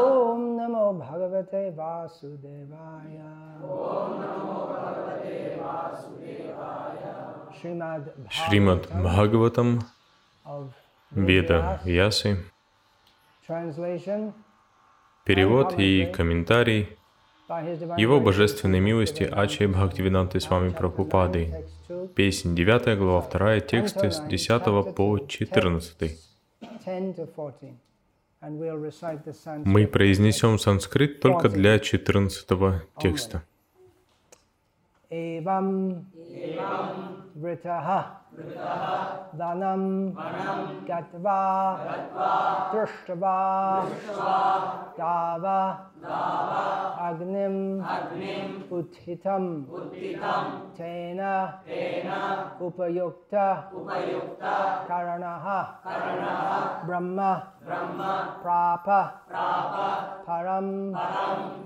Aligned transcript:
ओम 0.05 0.41
नमो 0.61 0.93
भगवते 1.01 1.69
वासुदेवाय। 1.69 2.93
श्रीमद् 8.31 9.03
भागवतम 9.03 9.79
वेद 11.13 11.51
व्यासे। 11.85 12.53
Translation 13.47 14.21
перевод 15.23 15.79
и 15.79 16.05
комментарий 16.05 16.89
Его 17.97 18.19
Божественной 18.19 18.79
милости 18.79 19.23
Ачи 19.23 19.65
Бхактивиданты 19.65 20.39
с 20.39 20.49
вами 20.49 20.69
Прабхупады. 20.69 21.65
text 21.87 21.87
2, 21.87 22.07
Песнь 22.15 22.55
9 22.55 22.97
глава 22.97 23.21
2, 23.21 23.59
тексты 23.61 24.11
с 24.11 24.19
10 24.21 24.95
по 24.95 25.19
14. 25.19 25.99
10 26.61 27.15
to 27.15 27.27
14. 27.27 27.73
And 28.41 28.59
we'll 28.59 28.77
recite 28.77 29.23
the 29.23 29.33
Sanskrit. 29.33 29.63
Мы 29.65 29.87
произнесем 29.87 30.59
санскрит 30.59 31.21
только 31.21 31.47
для 31.47 31.79
14 31.79 32.45
текста. 32.99 33.43
एवं 35.13 35.89
वृथः। 37.37 37.87
धनं 39.35 39.81
गत्वा 40.87 41.41
दृष्ट्वा 42.73 43.37
ताव 44.97 45.45
तेन 50.77 51.21
उपयुक्त 52.61 53.35
कर्ण। 54.89 55.23
ब्रह्म 56.87 57.17
प्राप 58.43 58.85
परं 60.29 60.67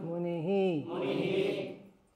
मुनिः। 0.06 1.57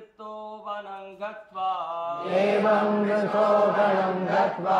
वृत्तो 0.00 0.64
वनं 0.66 1.20
गत्वा 1.20 2.24
एवं 2.26 3.04
वृतो 3.04 3.48
वनं 3.48 4.26
गत्वा 4.26 4.78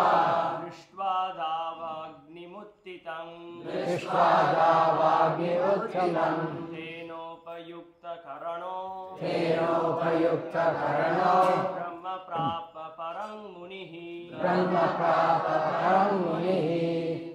दृष्ट्वा 0.65 1.29
दावाग्निमुत्थितं 1.29 3.63
दृष्ट्वा 3.67 4.53
दावाग्निमुत्थितं 4.53 6.67
तेनोपयुक्तकरणो। 6.67 9.17
तेनोपयुक्तकरणो। 9.21 11.73
ब्रह्म 11.73 12.03
प्राप 12.03 12.73
परं 12.77 13.59
मुनिः। 13.59 14.41
ब्रह्म 14.41 14.77
प्राप 14.77 15.43
परं 15.43 16.17
मुनिः 16.17 17.31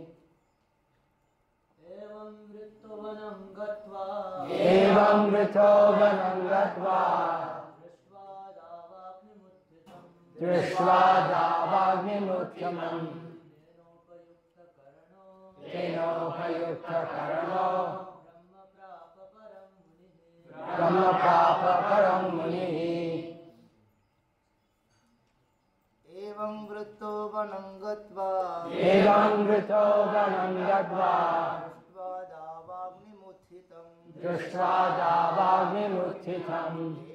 एवं 4.50 5.32
वृत्तो 5.32 5.92
वनं 5.92 6.52
गत्वा 6.52 7.45
दृष्ट्वाग्निमुख्यमम् 10.42 13.08
तेनोपयुक्तकरणो 15.62 17.68
ब्रह्मप्रापपरं 20.78 22.24
मुनिः। 22.36 22.76
एवं 26.16 26.68
वृत्तो 26.68 27.28
वनं 27.28 27.68
गत्वा। 27.84 28.30
एवं 28.74 29.48
वृतो 29.48 29.86
वनं 30.12 30.68
गत्वा। 30.68 31.14
दृष्ट्वा 31.96 32.24
दावाग्निमुत्थितं 32.24 33.86
दृष्ट्वा 34.22 34.72
दावाग्निमुत्थितम् 34.98 37.15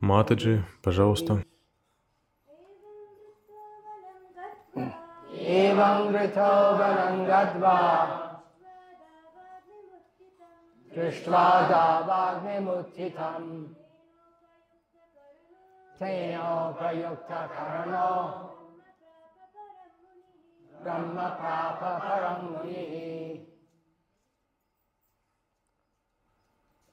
Матаджи, 0.00 0.64
пожалуйста. 0.82 1.42
Brahma 20.88 21.28
Munihi 22.42 23.46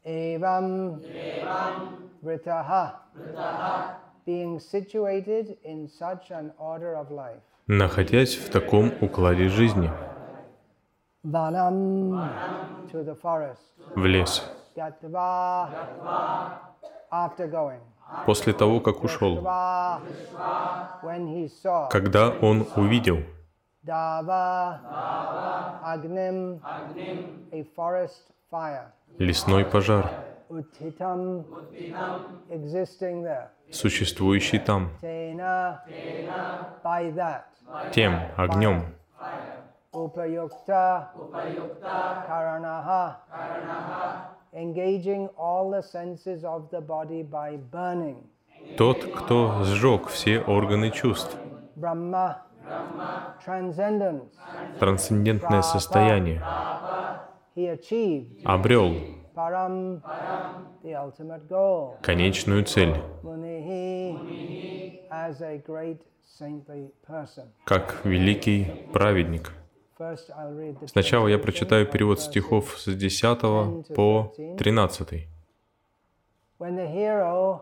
Evam 0.06 1.00
Vritaha 2.26 2.96
being 4.26 4.60
situated 4.60 5.58
in 5.64 5.88
such 5.88 6.32
an 6.32 6.52
order 6.58 6.96
of 6.96 7.12
life. 7.12 7.42
Находясь 7.68 8.36
в 8.36 8.50
таком 8.52 8.92
укладе 9.02 9.48
жизни, 9.50 9.92
Vanam 11.24 12.30
to 12.92 13.04
the 13.04 13.16
forest. 13.16 13.60
в 13.96 14.06
лес, 14.06 14.44
Gatva 14.76 15.70
after 17.12 17.48
going. 17.48 17.80
после 18.26 18.54
того, 18.54 18.80
как 18.82 19.04
ушел, 19.04 19.38
Dva 19.38 20.00
when 21.04 21.28
he 21.28 21.48
saw. 21.48 21.88
когда 21.90 22.30
он 22.30 22.66
увидел 22.76 23.20
Dava 23.86 24.80
Agnim 25.84 26.60
a 27.52 27.64
forest 27.76 28.32
fire. 28.52 28.92
лесной 29.20 29.64
пожар. 29.66 30.10
Существующий 33.72 34.60
там, 34.60 34.90
Tena 35.02 35.80
by 36.84 37.14
that. 37.16 37.44
тем 37.92 38.20
огнем, 38.38 38.84
Upayukta 39.94 41.10
Karanaha 42.28 43.16
engaging 44.56 45.28
all 45.38 45.70
the 45.72 45.82
senses 45.82 46.44
of 46.44 46.70
the 46.72 46.82
body 46.82 47.24
by 47.24 47.58
burning. 47.58 48.24
Тот, 48.78 49.04
кто 49.04 49.64
сжег 49.64 50.08
все 50.08 50.40
органы 50.42 50.92
чувств, 50.92 51.38
transcendence, 53.46 54.32
трансцендентное 54.80 55.62
состояние, 55.62 56.42
обрел 58.44 58.96
Param, 59.36 60.02
the 60.84 60.94
ultimate 60.96 61.48
goal. 61.50 61.98
конечную 62.02 62.64
цель, 62.64 62.96
Munihi, 63.22 65.02
as 65.12 65.42
a 65.42 65.58
great 65.58 66.00
saintly 66.40 66.90
person. 67.06 67.44
как 67.66 68.02
великий 68.06 68.88
праведник. 68.94 69.52
First, 70.00 70.30
I'll 70.38 70.56
read 70.58 70.80
the 70.80 70.88
Сначала 70.88 71.28
я 71.28 71.38
прочитаю 71.38 71.86
перевод 71.86 72.20
стихов 72.20 72.78
с 72.80 72.86
10 72.86 73.42
по 73.96 74.34
13. 74.58 75.28
When 76.60 76.76
the 76.78 76.88
hero 76.88 77.60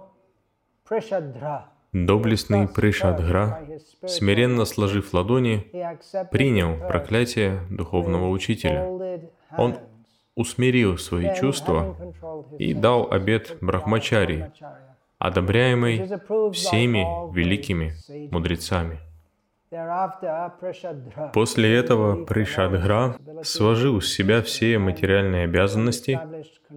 Prishadra, 0.87 1.63
Доблестный 1.91 2.67
Пришадгра, 2.67 3.67
смиренно 4.07 4.65
сложив 4.65 5.13
ладони, 5.13 5.67
принял 6.31 6.71
the 6.71 6.79
curse 6.79 6.87
проклятие 6.87 7.59
духовного 7.69 8.29
учителя. 8.29 8.83
Он. 9.57 9.77
Усмирил 10.35 10.97
свои 10.97 11.33
чувства 11.35 11.95
и 12.57 12.73
дал 12.73 13.11
обет 13.11 13.57
Брахмачари, 13.61 14.51
одобряемый 15.17 16.09
всеми 16.51 17.05
великими 17.33 17.93
мудрецами. 18.31 18.99
После 21.33 21.75
этого 21.75 22.25
Пришадгра 22.25 23.15
сложил 23.41 24.01
с 24.01 24.07
себя 24.07 24.43
все 24.43 24.77
материальные 24.77 25.45
обязанности, 25.45 26.19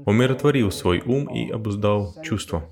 умиротворил 0.07 0.71
свой 0.71 1.03
ум 1.05 1.27
и 1.27 1.51
обуздал 1.51 2.15
чувства. 2.23 2.65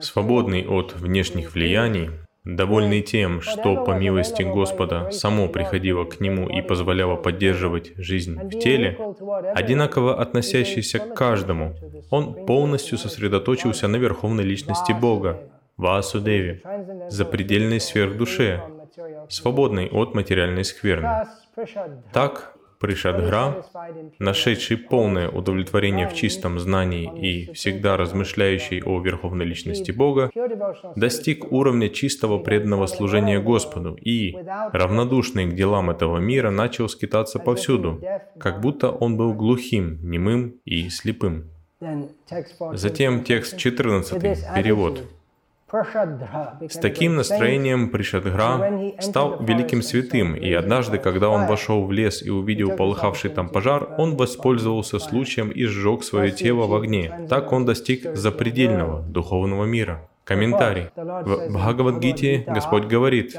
Свободный 0.00 0.66
от 0.66 0.94
внешних 0.94 1.54
влияний, 1.54 2.10
довольный 2.44 3.02
тем, 3.02 3.40
что 3.40 3.84
по 3.84 3.92
милости 3.92 4.42
Господа 4.42 5.10
само 5.10 5.48
приходило 5.48 6.04
к 6.04 6.20
нему 6.20 6.48
и 6.48 6.60
позволяло 6.60 7.16
поддерживать 7.16 7.92
жизнь 7.96 8.36
в 8.36 8.58
теле, 8.58 8.98
одинаково 9.54 10.20
относящийся 10.20 10.98
к 10.98 11.14
каждому, 11.14 11.74
он 12.10 12.46
полностью 12.46 12.98
сосредоточился 12.98 13.88
на 13.88 13.96
верховной 13.96 14.44
личности 14.44 14.92
Бога, 14.92 15.48
Васудеве, 15.76 16.60
запредельной 17.08 17.80
сверхдуше, 17.80 18.62
свободной 19.28 19.88
от 19.88 20.14
материальной 20.14 20.64
скверны. 20.64 21.26
Так, 22.12 22.51
Пришадгра, 22.82 23.64
нашедший 24.18 24.76
полное 24.76 25.28
удовлетворение 25.28 26.08
в 26.08 26.14
чистом 26.14 26.58
знании 26.58 27.08
и 27.16 27.52
всегда 27.52 27.96
размышляющий 27.96 28.82
о 28.82 29.00
верховной 29.00 29.44
личности 29.44 29.92
Бога, 29.92 30.32
достиг 30.96 31.52
уровня 31.52 31.88
чистого 31.88 32.38
преданного 32.40 32.86
служения 32.88 33.38
Господу 33.38 33.94
и, 33.94 34.34
равнодушный 34.72 35.46
к 35.46 35.54
делам 35.54 35.90
этого 35.90 36.18
мира, 36.18 36.50
начал 36.50 36.88
скитаться 36.88 37.38
повсюду, 37.38 38.02
как 38.40 38.60
будто 38.60 38.90
он 38.90 39.16
был 39.16 39.32
глухим, 39.32 40.00
немым 40.02 40.56
и 40.64 40.88
слепым. 40.88 41.50
Затем 42.72 43.22
текст 43.22 43.58
14, 43.58 44.20
перевод. 44.56 45.04
С 45.72 46.78
таким 46.80 47.16
настроением 47.16 47.90
Пришадгра 47.90 48.92
стал 49.00 49.42
великим 49.42 49.80
святым, 49.80 50.34
и 50.34 50.52
однажды, 50.52 50.98
когда 50.98 51.30
он 51.30 51.46
вошел 51.46 51.86
в 51.86 51.92
лес 51.92 52.22
и 52.22 52.30
увидел 52.30 52.76
полыхавший 52.76 53.30
там 53.30 53.48
пожар, 53.48 53.94
он 53.96 54.16
воспользовался 54.16 54.98
случаем 54.98 55.50
и 55.50 55.64
сжег 55.64 56.04
свое 56.04 56.30
тело 56.30 56.66
в 56.66 56.74
огне. 56.74 57.26
Так 57.30 57.52
он 57.52 57.64
достиг 57.64 58.16
запредельного 58.16 59.00
духовного 59.02 59.64
мира. 59.64 60.08
Комментарий. 60.24 60.90
В 60.94 61.48
Бхагавадгите 61.52 62.44
Господь 62.46 62.84
говорит, 62.84 63.34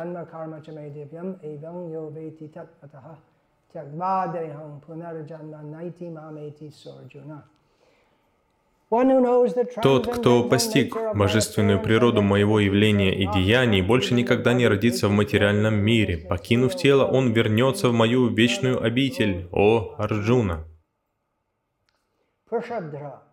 тот, 9.81 10.07
кто 10.07 10.43
постиг 10.43 10.95
божественную 11.15 11.81
природу 11.81 12.21
моего 12.21 12.59
явления 12.59 13.15
и 13.15 13.25
деяний, 13.31 13.81
больше 13.81 14.13
никогда 14.13 14.53
не 14.53 14.67
родится 14.67 15.07
в 15.07 15.11
материальном 15.11 15.75
мире. 15.75 16.17
Покинув 16.17 16.75
тело, 16.75 17.05
он 17.05 17.33
вернется 17.33 17.89
в 17.89 17.93
мою 17.93 18.27
вечную 18.27 18.83
обитель, 18.83 19.47
о 19.51 19.95
Арджуна. 19.97 20.65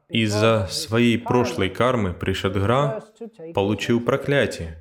Из-за 0.09 0.67
своей 0.71 1.19
прошлой 1.19 1.69
кармы 1.69 2.15
Пришадгра 2.15 3.03
получил 3.55 4.01
проклятие, 4.01 4.79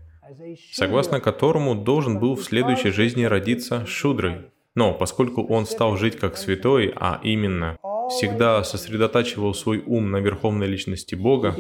согласно 0.72 1.20
которому 1.20 1.76
должен 1.76 2.20
был 2.20 2.36
в 2.36 2.44
следующей 2.44 2.92
жизни 2.92 3.24
родиться 3.26 3.86
Шудрой. 3.86 4.52
Но 4.80 4.94
поскольку 4.94 5.44
он 5.44 5.66
стал 5.66 5.98
жить 5.98 6.16
как 6.16 6.38
святой, 6.38 6.94
а 6.96 7.20
именно 7.22 7.78
всегда 8.10 8.64
сосредотачивал 8.64 9.54
свой 9.54 9.84
ум 9.86 10.10
на 10.10 10.22
верховной 10.22 10.68
личности 10.68 11.16
Бога, 11.16 11.54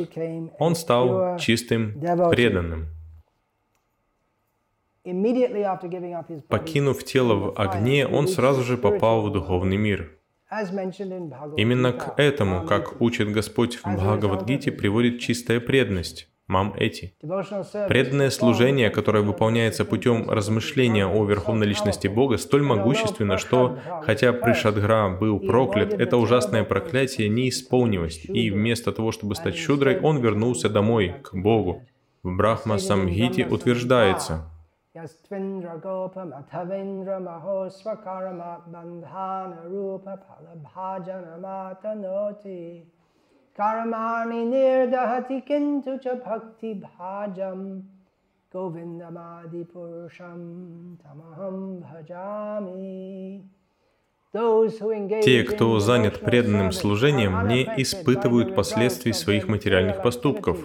он 0.58 0.74
стал 0.74 1.38
чистым 1.38 2.00
преданным. 2.30 2.88
Покинув 6.48 7.04
тело 7.04 7.34
в 7.36 7.60
огне, 7.60 8.08
он 8.08 8.30
сразу 8.30 8.62
же 8.64 8.78
попал 8.78 9.22
в 9.22 9.34
духовный 9.34 9.76
мир. 9.76 10.18
Именно 11.58 11.92
к 11.92 12.14
этому, 12.16 12.66
как 12.66 13.02
учит 13.02 13.30
Господь 13.34 13.76
в 13.76 13.86
Бхагавадгите, 13.86 14.72
приводит 14.72 15.20
чистая 15.20 15.60
преданность. 15.60 16.30
Мам 16.50 16.74
Эти. 16.76 17.14
Преданное 17.88 18.32
служение, 18.32 18.90
которое 18.90 19.22
выполняется 19.22 19.86
путем 19.86 20.32
размышления 20.32 21.06
о 21.06 21.24
верховной 21.24 21.68
личности 21.68 22.08
Бога, 22.08 22.38
столь 22.38 22.64
могущественно, 22.64 23.38
что, 23.38 23.78
хотя 24.02 24.34
Пришадгра 24.34 25.10
был 25.10 25.40
проклят, 25.40 25.94
это 25.94 26.18
ужасное 26.18 26.64
проклятие 26.64 27.30
не 27.30 27.50
исполнилось, 27.50 28.26
и 28.26 28.50
вместо 28.50 28.92
того, 28.92 29.12
чтобы 29.12 29.36
стать 29.36 29.58
шудрой, 29.58 30.00
он 30.00 30.18
вернулся 30.18 30.70
домой, 30.70 31.18
к 31.22 31.36
Богу. 31.36 31.84
В 32.24 32.36
Брахма 32.36 32.80
Самгите 32.80 33.46
утверждается, 33.46 34.50
Karmani 41.94 42.99
kintu 45.42 46.00
cha 46.04 46.16
bhakti 46.16 46.74
bhajam. 46.74 47.84
Govindamadi 48.54 49.66
purusham 49.66 50.98
tamaham 51.04 51.82
bhajami. 51.82 53.44
Те, 54.32 55.44
кто 55.44 55.80
занят 55.80 56.20
преданным 56.20 56.72
служением, 56.72 57.48
не 57.48 57.64
испытывают 57.78 58.56
последствий 58.56 59.12
своих 59.12 59.48
материальных 59.48 60.04
поступков. 60.04 60.60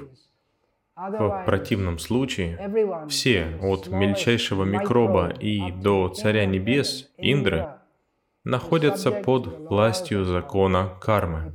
В 0.95 1.43
противном 1.47 1.99
случае 1.99 2.59
все, 3.09 3.59
от 3.63 3.89
мельчайшего 3.89 4.65
микроба 4.65 5.31
и 5.31 5.73
до 5.73 6.09
Царя 6.11 6.45
Небес, 6.45 7.11
Индры, 7.17 7.69
находятся 8.45 9.11
под 9.11 9.47
властью 9.71 10.25
закона 10.25 10.93
кармы. 11.01 11.53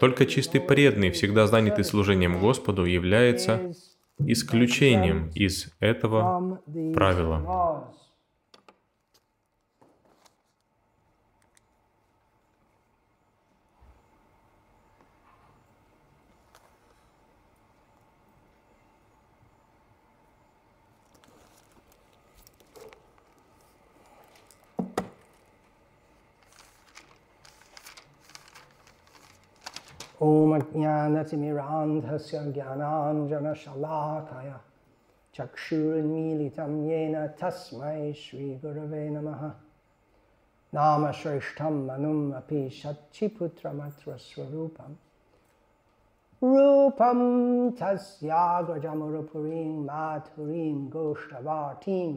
Только 0.00 0.26
чистый 0.26 0.60
преданный, 0.60 1.10
всегда 1.10 1.46
занятый 1.46 1.84
служением 1.84 2.40
Господу, 2.40 2.84
является 2.84 3.72
исключением 4.18 5.30
из 5.34 5.72
этого 5.78 6.60
правила. 6.94 7.92
ॐ 30.22 30.52
अज्ञानतिमिरान्धस्य 30.54 32.38
ज्ञानाञ्जनशलाकय 32.54 34.50
चक्षुरुन्मीलितं 35.34 36.72
येन 36.88 37.14
तस्मै 37.40 38.00
श्रीगुरवे 38.22 39.04
नमः 39.10 39.42
नामश्रेष्ठं 40.74 41.76
मनुम् 41.86 42.32
अपि 42.40 42.62
शच्चिपुत्रमत्र 42.80 44.16
स्वरूपम् 44.26 44.96
रूपं 46.42 47.20
तस्याग्रजमुरुपुरीं 47.80 49.72
माथुरीं 49.86 50.78
गोष्ठवाटीं 50.96 52.12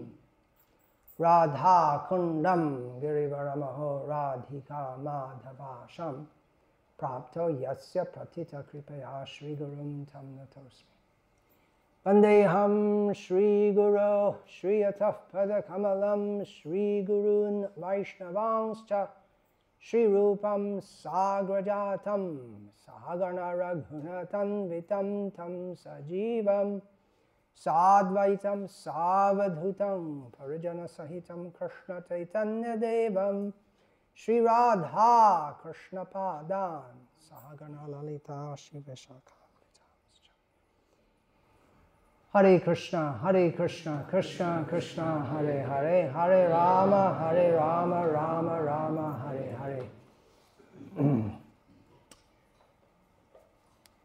राधाकुण्डं 1.20 2.64
गिरिवरमहो 3.02 3.92
राधिका 4.10 4.84
माधवाशम् 5.06 6.22
प्राप्तो 7.02 7.50
यस्य 7.64 8.04
प्रतिता 8.14 8.62
कृपया 8.72 9.14
श्रीगुरुं 9.34 9.94
तं 10.14 10.26
नतोऽस्मि। 10.38 10.96
वन्देऽहं 12.08 12.76
श्रीगुरो 13.14 14.14
श्रीयतः 14.50 15.12
पदकमलं 15.34 16.24
श्रीगुरून् 16.54 17.60
वैष्णवांश्च 17.84 18.92
श्रीरूपं 19.90 20.64
साग्रजातं 20.80 22.24
सागणरघुनतन्वितं 22.86 24.10
तं 25.38 25.54
सजीवं 25.84 26.70
साद्वैतं 27.64 28.62
सावधुतं 28.68 30.04
परिजनसहितं 30.36 31.42
कृष्णचैतन्यदेवम् 31.58 33.42
Shri 34.14 34.40
Radha 34.40 35.56
Krishna 35.62 36.06
Padan 36.06 37.08
Sahagana 37.20 37.88
Lalita 37.88 38.56
Shri 38.58 38.80
Vishakha 38.80 39.42
Hare 42.34 42.60
Krishna, 42.62 43.20
Hare 43.22 43.52
Krishna, 43.52 44.06
Krishna 44.10 44.66
Krishna, 44.70 45.26
Hare 45.32 45.66
Hare, 45.68 46.10
Hare 46.14 46.50
Rama, 46.50 47.18
Hare 47.20 47.58
Rama, 47.58 48.08
Rama 48.08 48.62
Rama, 48.64 49.20
Hare 49.26 49.56
Hare. 49.60 49.84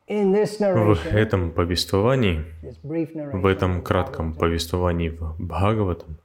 В 0.09 1.17
этом 1.17 1.53
повествовании, 1.53 2.45
в 2.83 3.47
этом 3.47 3.83
кратком 3.83 4.35
повествовании 4.35 5.09
в 5.09 5.37
Бхагаватам 5.39 6.17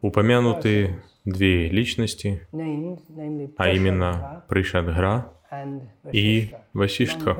упомянуты 0.00 1.02
две 1.24 1.68
личности, 1.68 2.46
а 3.56 3.68
именно 3.68 4.44
Пришадгра 4.48 5.32
и 6.10 6.50
Васиштха. 6.72 7.36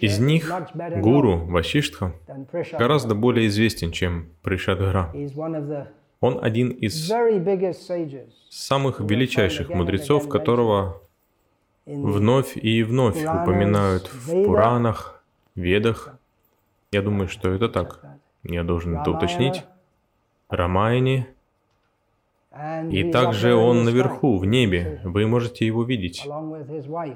Из 0.00 0.18
них 0.18 0.52
гуру 0.96 1.46
Васиштха 1.46 2.14
гораздо 2.78 3.14
более 3.14 3.46
известен, 3.46 3.92
чем 3.92 4.28
Пришадгра. 4.42 5.14
Он 6.20 6.38
один 6.42 6.68
из 6.68 7.10
самых 8.50 9.00
величайших 9.00 9.70
мудрецов, 9.70 10.28
которого 10.28 11.00
вновь 11.86 12.56
и 12.56 12.82
вновь 12.82 13.22
упоминают 13.22 14.06
в 14.12 14.44
Пуранах, 14.44 15.24
Ведах. 15.54 16.18
Я 16.92 17.02
думаю, 17.02 17.28
что 17.28 17.50
это 17.50 17.68
так. 17.68 18.04
Я 18.42 18.64
должен 18.64 18.96
это 18.96 19.10
уточнить. 19.10 19.64
Рамаяне. 20.50 21.28
and 22.52 22.92
И 22.92 23.10
также 23.12 23.54
он 23.54 23.84
наверху, 23.84 24.38
в 24.38 24.44
небе. 24.44 25.00
Вы 25.04 25.26
можете 25.26 25.66
его 25.66 25.84
видеть. 25.84 26.26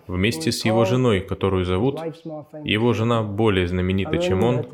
Вместе 0.07 0.53
с 0.53 0.65
его 0.65 0.85
женой, 0.85 1.21
которую 1.21 1.65
зовут, 1.65 2.01
его 2.63 2.93
жена 2.93 3.23
более 3.23 3.67
знаменита, 3.67 4.19
чем 4.19 4.45
он. 4.45 4.67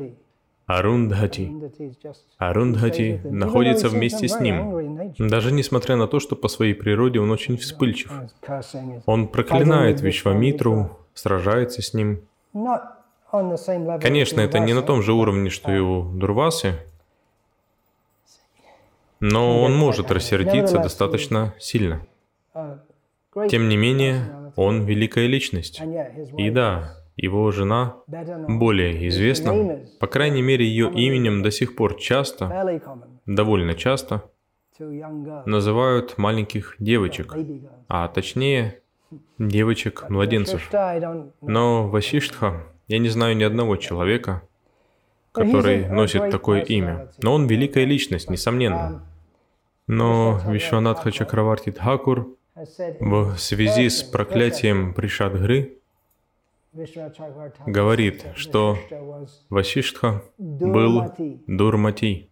Арундхати. 0.67 1.51
Арундхати 2.37 3.21
находится 3.25 3.89
вместе 3.89 4.27
с 4.27 4.39
ним. 4.39 5.11
Даже 5.17 5.51
несмотря 5.51 5.95
на 5.95 6.07
то, 6.07 6.19
что 6.19 6.35
по 6.35 6.47
своей 6.47 6.73
природе 6.73 7.19
он 7.19 7.31
очень 7.31 7.57
вспыльчив. 7.57 8.11
Он 9.05 9.27
проклинает 9.27 10.01
Вишвамитру, 10.01 10.97
сражается 11.13 11.81
с 11.81 11.93
ним. 11.93 12.21
Конечно, 14.01 14.41
это 14.41 14.59
не 14.59 14.73
на 14.73 14.81
том 14.81 15.01
же 15.01 15.13
уровне, 15.13 15.49
что 15.49 15.71
и 15.71 15.79
у 15.79 16.03
Дурвасы, 16.03 16.75
но 19.21 19.61
он 19.61 19.77
может 19.77 20.11
рассердиться 20.11 20.79
достаточно 20.79 21.53
сильно. 21.59 22.05
great 22.53 23.47
Тем 23.49 23.69
не 23.69 23.77
менее, 23.77 24.51
он 24.57 24.83
великая 24.83 25.27
личность. 25.27 25.81
И 26.37 26.49
да, 26.49 26.97
его 27.15 27.51
жена 27.51 27.95
более 28.07 29.07
известна, 29.07 29.85
по 29.99 30.07
крайней 30.07 30.41
мере, 30.41 30.65
ее 30.65 30.91
именем 30.91 31.43
до 31.43 31.51
сих 31.51 31.75
пор 31.75 31.95
часто, 31.95 32.81
довольно 33.25 33.75
часто, 33.75 34.23
называют 34.79 36.17
маленьких 36.17 36.75
девочек, 36.79 37.35
а 37.87 38.07
точнее, 38.07 38.79
девочек-младенцев. 39.37 40.71
Но 41.41 41.87
Васиштха, 41.87 42.63
я 42.87 42.97
не 42.97 43.09
знаю 43.09 43.37
ни 43.37 43.43
одного 43.43 43.75
человека, 43.75 44.41
который 45.31 45.87
носит 45.87 46.31
такое 46.31 46.61
имя. 46.61 47.09
Но 47.21 47.35
он 47.35 47.47
великая 47.47 47.85
личность, 47.85 48.29
несомненно. 48.29 49.05
Но 49.87 50.39
Вишванатха 50.47 51.11
Чакраварти 51.11 51.71
said 52.55 52.97
в 52.99 53.37
связи 53.37 53.89
с 53.89 54.03
проклятием 54.03 54.93
Пришадгры 54.93 55.77
говорит, 57.65 58.25
что 58.35 58.77
Васиштха 59.49 60.23
был. 60.37 61.13
Дурмати, 61.47 62.29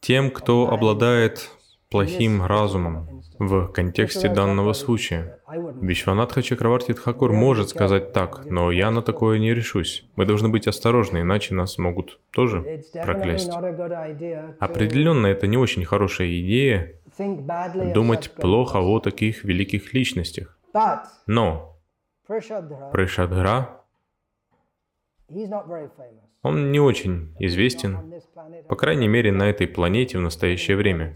тем, 0.00 0.30
кто 0.30 0.70
обладает 0.70 1.50
плохим 1.92 2.44
разумом 2.44 3.22
в 3.38 3.68
контексте 3.68 4.28
данного 4.28 4.72
случая. 4.72 5.38
Вишванатха 5.80 6.42
Чакраварти 6.42 6.92
Тхакур 6.92 7.32
может 7.32 7.68
сказать 7.68 8.12
так, 8.12 8.46
но 8.46 8.70
я 8.70 8.90
на 8.90 9.02
такое 9.02 9.38
не 9.38 9.54
решусь. 9.54 10.04
Мы 10.16 10.24
должны 10.24 10.48
быть 10.48 10.66
осторожны, 10.66 11.18
иначе 11.18 11.54
нас 11.54 11.78
могут 11.78 12.18
тоже 12.30 12.82
проклясть. 12.94 13.50
Определенно, 14.58 15.26
это 15.26 15.46
не 15.46 15.56
очень 15.58 15.84
хорошая 15.84 16.28
идея 16.40 16.94
думать 17.94 18.30
плохо 18.32 18.78
о 18.78 18.98
таких 19.00 19.44
великих 19.44 19.92
личностях. 19.92 20.58
Но 21.26 21.78
Prashadhara, 22.28 23.66
Он 26.42 26.72
не 26.72 26.80
очень 26.80 27.34
известен, 27.38 27.98
по 28.68 28.74
крайней 28.74 29.08
мере, 29.08 29.30
на 29.30 29.44
этой 29.44 29.68
планете 29.68 30.18
в 30.18 30.22
настоящее 30.22 30.76
время. 30.76 31.14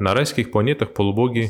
На 0.00 0.14
райских 0.14 0.50
планетах 0.50 0.94
полубоги 0.94 1.48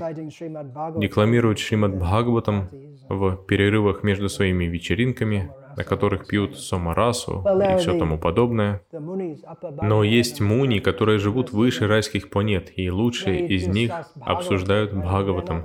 декламируют 1.00 1.58
Шримад 1.58 1.96
Бхагаватам 1.96 2.68
в 3.08 3.36
перерывах 3.46 4.02
между 4.02 4.28
своими 4.28 4.64
вечеринками, 4.64 5.50
на 5.76 5.84
которых 5.84 6.26
пьют 6.26 6.58
сомарасу 6.58 7.44
и 7.72 7.78
все 7.78 7.98
тому 7.98 8.18
подобное. 8.18 8.82
Но 8.92 10.02
есть 10.02 10.40
муни, 10.40 10.80
которые 10.80 11.18
живут 11.18 11.52
выше 11.52 11.86
райских 11.86 12.30
планет, 12.30 12.72
и 12.76 12.90
лучшие 12.90 13.46
из 13.46 13.68
них 13.68 13.92
обсуждают 14.20 14.92
Бхагаватам. 14.92 15.64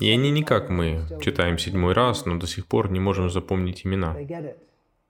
И 0.00 0.10
они 0.10 0.30
не 0.30 0.42
как 0.42 0.68
мы, 0.68 1.00
читаем 1.22 1.56
седьмой 1.56 1.94
раз, 1.94 2.26
но 2.26 2.38
до 2.38 2.46
сих 2.46 2.66
пор 2.66 2.90
не 2.90 3.00
можем 3.00 3.30
запомнить 3.30 3.86
имена. 3.86 4.16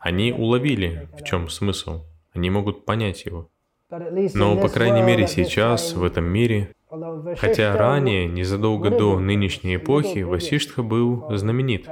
Они 0.07 0.33
уловили, 0.33 1.09
в 1.19 1.25
чем 1.25 1.49
смысл. 1.49 2.05
Они 2.33 2.49
могут 2.49 2.85
понять 2.85 3.25
его. 3.25 3.51
Но, 3.91 4.57
по 4.57 4.69
крайней 4.69 5.03
мере, 5.03 5.27
сейчас, 5.27 5.95
в 5.95 6.05
этом 6.05 6.27
мире, 6.27 6.73
хотя 7.37 7.77
ранее, 7.77 8.29
незадолго 8.29 8.91
до 8.91 9.19
нынешней 9.19 9.75
эпохи, 9.75 10.21
Васиштха 10.21 10.85
был 10.85 11.27
знаменит. 11.37 11.89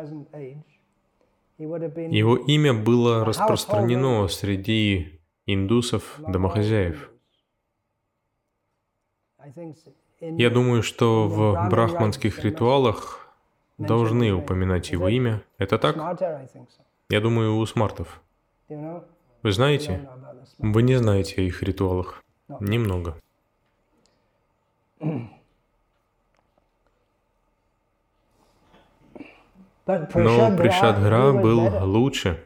Его 1.58 2.36
имя 2.36 2.72
было 2.72 3.24
распространено 3.24 4.28
среди 4.28 5.18
индусов-домохозяев. 5.46 7.10
Я 10.20 10.50
думаю, 10.50 10.84
что 10.84 11.26
в 11.26 11.68
брахманских 11.68 12.44
ритуалах 12.44 13.28
должны 13.78 14.32
упоминать 14.32 14.92
его 14.92 15.08
имя. 15.08 15.42
Это 15.58 15.78
так? 15.78 15.96
Я 17.14 17.20
думаю, 17.20 17.58
у 17.58 17.66
смартов. 17.66 18.20
Вы 18.68 19.52
знаете? 19.52 20.10
Вы 20.58 20.82
не 20.82 20.96
знаете 20.96 21.42
о 21.42 21.44
их 21.44 21.62
ритуалах. 21.62 22.24
Немного. 22.58 23.16
Но 24.98 25.28
Пришадгра 30.56 31.32
был 31.32 31.86
лучше, 31.86 32.42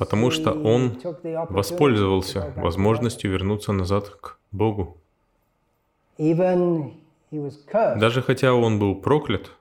потому 0.00 0.32
что 0.32 0.50
он 0.50 0.98
воспользовался 1.50 2.52
возможностью 2.56 3.30
вернуться 3.30 3.70
назад 3.70 4.08
к 4.08 4.38
Богу. 4.50 4.96
Даже 7.70 8.22
хотя 8.22 8.54
он 8.54 8.80
был 8.80 8.96
проклят, 9.00 9.52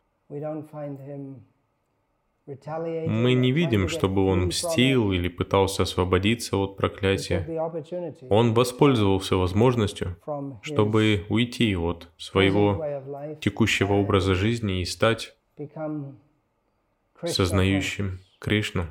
мы 2.66 3.34
не 3.34 3.52
видим, 3.52 3.88
чтобы 3.88 4.26
он 4.26 4.48
мстил 4.48 5.12
или 5.12 5.28
пытался 5.28 5.84
освободиться 5.84 6.58
от 6.58 6.78
проклятия. 6.78 7.46
Он 8.30 8.54
воспользовался 8.54 9.36
возможностью, 9.36 10.18
чтобы 10.62 11.26
уйти 11.30 11.76
от 11.76 12.10
своего 12.18 13.38
текущего 13.40 13.94
образа 13.94 14.36
жизни 14.36 14.82
и 14.82 14.86
стать 14.86 15.36
сознающим 17.24 18.20
Кришну. 18.40 18.86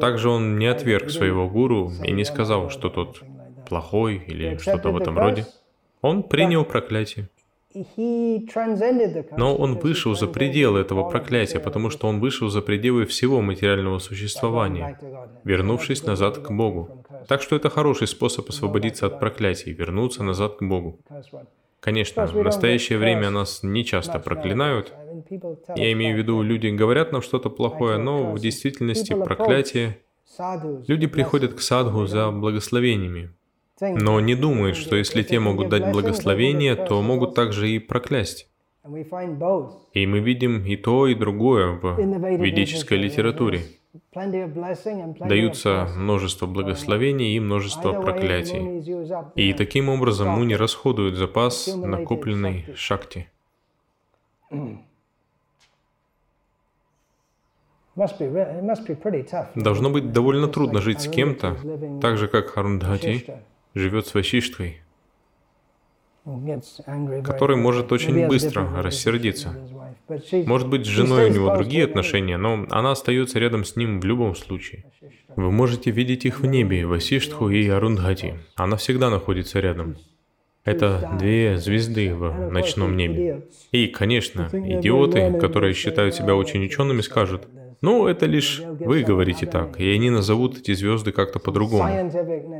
Также 0.00 0.28
он 0.28 0.58
не 0.58 0.66
отверг 0.66 1.10
своего 1.10 1.48
гуру 1.48 1.92
и 2.04 2.12
не 2.12 2.24
сказал, 2.24 2.68
что 2.68 2.90
тот 2.90 3.22
плохой 3.66 4.16
или 4.16 4.56
что-то 4.58 4.90
в 4.90 4.98
этом 4.98 5.18
роде. 5.18 5.46
Он 6.02 6.22
принял 6.22 6.64
проклятие. 6.64 7.28
Но 9.36 9.56
он 9.56 9.78
вышел 9.78 10.14
за 10.14 10.26
пределы 10.26 10.80
этого 10.80 11.08
проклятия, 11.10 11.60
потому 11.60 11.90
что 11.90 12.08
он 12.08 12.20
вышел 12.20 12.48
за 12.48 12.62
пределы 12.62 13.04
всего 13.04 13.42
материального 13.42 13.98
существования, 13.98 14.98
вернувшись 15.44 16.04
назад 16.04 16.38
к 16.38 16.50
Богу. 16.50 17.04
Так 17.26 17.42
что 17.42 17.56
это 17.56 17.68
хороший 17.68 18.06
способ 18.06 18.48
освободиться 18.48 19.06
от 19.06 19.20
проклятий, 19.20 19.72
вернуться 19.72 20.22
назад 20.22 20.56
к 20.56 20.62
Богу. 20.62 20.98
Конечно, 21.80 22.26
в 22.26 22.42
настоящее 22.42 22.98
время 22.98 23.30
нас 23.30 23.62
не 23.62 23.84
часто 23.84 24.18
проклинают. 24.18 24.92
Я 25.76 25.92
имею 25.92 26.16
в 26.16 26.18
виду, 26.18 26.42
люди 26.42 26.68
говорят 26.68 27.12
нам 27.12 27.22
что-то 27.22 27.50
плохое, 27.50 27.98
но 27.98 28.32
в 28.32 28.38
действительности 28.38 29.14
проклятие... 29.14 29.98
Люди 30.86 31.06
приходят 31.06 31.54
к 31.54 31.60
садху 31.60 32.06
за 32.06 32.30
благословениями, 32.30 33.30
но 33.80 34.20
не 34.20 34.34
думают, 34.34 34.76
что 34.76 34.96
если 34.96 35.22
те 35.22 35.38
могут 35.40 35.68
дать 35.68 35.92
благословение, 35.92 36.74
то 36.74 37.00
могут 37.02 37.34
также 37.34 37.70
и 37.70 37.78
проклясть. 37.78 38.48
И 39.92 40.06
мы 40.06 40.20
видим 40.20 40.64
и 40.64 40.76
то, 40.76 41.06
и 41.06 41.14
другое 41.14 41.72
в 41.72 42.00
ведической 42.40 42.98
литературе. 42.98 43.62
Даются 44.14 45.88
множество 45.96 46.46
благословений 46.46 47.36
и 47.36 47.40
множество 47.40 48.00
проклятий. 48.00 48.82
И 49.34 49.52
таким 49.52 49.88
образом 49.88 50.28
муни 50.28 50.54
расходуют 50.54 51.16
запас 51.16 51.74
накопленной 51.74 52.66
шакти. 52.74 53.28
Должно 59.56 59.90
быть 59.90 60.12
довольно 60.12 60.46
трудно 60.46 60.80
жить 60.80 61.00
с 61.00 61.08
кем-то, 61.08 61.56
так 62.00 62.16
же 62.16 62.28
как 62.28 62.50
Харундхати 62.50 63.42
живет 63.78 64.06
с 64.06 64.14
Васиштхой, 64.14 64.80
который 67.24 67.56
может 67.56 67.92
очень 67.92 68.26
быстро 68.26 68.82
рассердиться. 68.82 69.54
Может 70.46 70.68
быть, 70.68 70.86
с 70.86 70.88
женой 70.88 71.30
у 71.30 71.32
него 71.32 71.54
другие 71.54 71.84
отношения, 71.84 72.36
но 72.36 72.66
она 72.70 72.92
остается 72.92 73.38
рядом 73.38 73.64
с 73.64 73.76
ним 73.76 74.00
в 74.00 74.04
любом 74.04 74.34
случае. 74.34 74.84
Вы 75.36 75.50
можете 75.50 75.90
видеть 75.90 76.24
их 76.24 76.40
в 76.40 76.46
небе, 76.46 76.86
Васиштху 76.86 77.48
и 77.50 77.68
Арундхати. 77.68 78.38
Она 78.56 78.76
всегда 78.76 79.10
находится 79.10 79.60
рядом. 79.60 79.96
Это 80.64 81.16
две 81.18 81.56
звезды 81.56 82.14
в 82.14 82.50
ночном 82.50 82.96
небе. 82.96 83.46
И, 83.72 83.86
конечно, 83.86 84.50
идиоты, 84.52 85.38
которые 85.38 85.72
считают 85.72 86.14
себя 86.14 86.34
очень 86.34 86.64
учеными, 86.64 87.00
скажут, 87.00 87.48
ну, 87.80 88.06
это 88.06 88.26
лишь 88.26 88.60
вы 88.60 89.02
говорите 89.02 89.46
так, 89.46 89.78
и 89.80 89.88
они 89.90 90.10
назовут 90.10 90.58
эти 90.58 90.74
звезды 90.74 91.12
как-то 91.12 91.38
по-другому. 91.38 92.10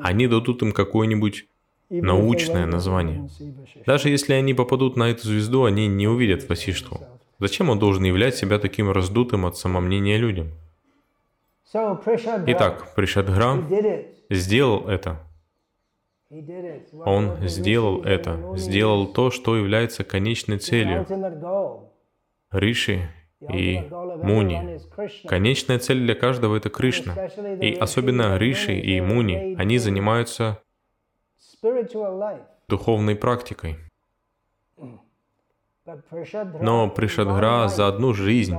Они 0.02 0.26
дадут 0.26 0.62
им 0.62 0.72
какое-нибудь 0.72 1.46
научное 1.90 2.66
название. 2.66 3.28
Даже 3.86 4.10
если 4.10 4.34
они 4.34 4.54
попадут 4.54 4.96
на 4.96 5.10
эту 5.10 5.26
звезду, 5.26 5.64
они 5.64 5.86
не 5.86 6.06
увидят 6.06 6.48
Васиштху. 6.48 7.00
Зачем 7.38 7.70
он 7.70 7.78
должен 7.78 8.04
являть 8.04 8.36
себя 8.36 8.58
таким 8.58 8.90
раздутым 8.90 9.46
от 9.46 9.56
самомнения 9.56 10.18
людям? 10.18 10.48
Итак, 11.72 12.94
Пришадгра 12.94 13.62
сделал 14.30 14.88
это. 14.88 15.20
Он 17.04 17.36
сделал 17.42 18.02
это, 18.02 18.52
сделал 18.56 19.06
то, 19.06 19.30
что 19.30 19.56
является 19.56 20.04
конечной 20.04 20.58
целью 20.58 21.06
Риши 22.50 23.08
и 23.40 23.88
Муни. 24.22 24.80
Конечная 25.26 25.78
цель 25.78 26.00
для 26.00 26.14
каждого— 26.14 26.56
это 26.56 26.70
Кришна. 26.70 27.14
И 27.60 27.74
особенно 27.74 28.36
Риши 28.36 28.78
и 28.78 29.00
Муни, 29.00 29.54
они 29.58 29.78
занимаются 29.78 30.60
духовной 32.68 33.16
практикой. 33.16 33.76
Но 36.60 36.90
Пришадгра 36.90 37.68
за 37.68 37.88
одну 37.88 38.12
жизнь 38.12 38.56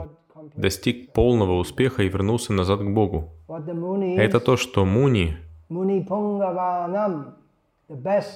достиг 0.56 1.12
полного 1.13 1.54
успеха 1.54 2.04
и 2.04 2.10
вернулся 2.10 2.54
назад 2.54 2.80
к 2.80 2.88
Богу. 2.88 3.32
Это 3.47 4.39
то, 4.39 4.58
что 4.58 4.86
Муни, 4.86 5.38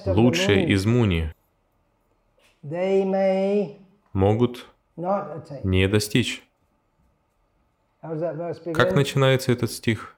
лучшие 0.06 0.66
из 0.68 0.86
Муни, 0.86 1.32
могут 4.12 4.73
не 5.64 5.88
достичь. 5.88 6.48
Как 8.74 8.94
начинается 8.94 9.52
этот 9.52 9.70
стих? 9.70 10.16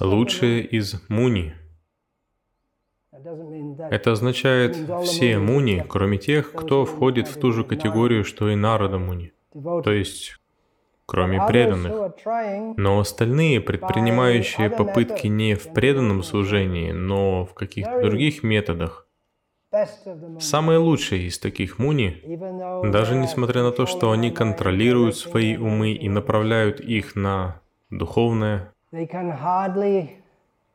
Лучшие 0.00 0.62
из 0.62 1.08
Муни. 1.08 1.54
Это 3.90 4.12
означает 4.12 4.76
все 5.04 5.38
Муни, 5.38 5.84
кроме 5.88 6.18
тех, 6.18 6.52
кто 6.52 6.84
входит 6.84 7.28
в 7.28 7.38
ту 7.38 7.52
же 7.52 7.64
категорию, 7.64 8.24
что 8.24 8.50
и 8.50 8.54
Нарада 8.54 8.98
Муни. 8.98 9.32
То 9.52 9.90
есть, 9.90 10.36
кроме 11.06 11.44
преданных. 11.46 12.14
Но 12.76 13.00
остальные, 13.00 13.60
предпринимающие 13.60 14.68
попытки 14.68 15.28
не 15.28 15.54
в 15.54 15.72
преданном 15.72 16.22
служении, 16.22 16.92
но 16.92 17.46
в 17.46 17.54
каких-то 17.54 18.02
других 18.02 18.42
методах, 18.42 19.06
самые 20.40 20.78
лучшие 20.78 21.26
из 21.26 21.38
таких 21.38 21.78
муни, 21.78 22.22
даже 22.90 23.14
несмотря 23.14 23.62
на 23.62 23.72
то, 23.72 23.86
что 23.86 24.10
они 24.12 24.30
контролируют 24.30 25.16
свои 25.16 25.56
умы 25.56 25.92
и 25.92 26.08
направляют 26.08 26.80
их 26.80 27.14
на 27.14 27.60
духовное, 27.90 28.72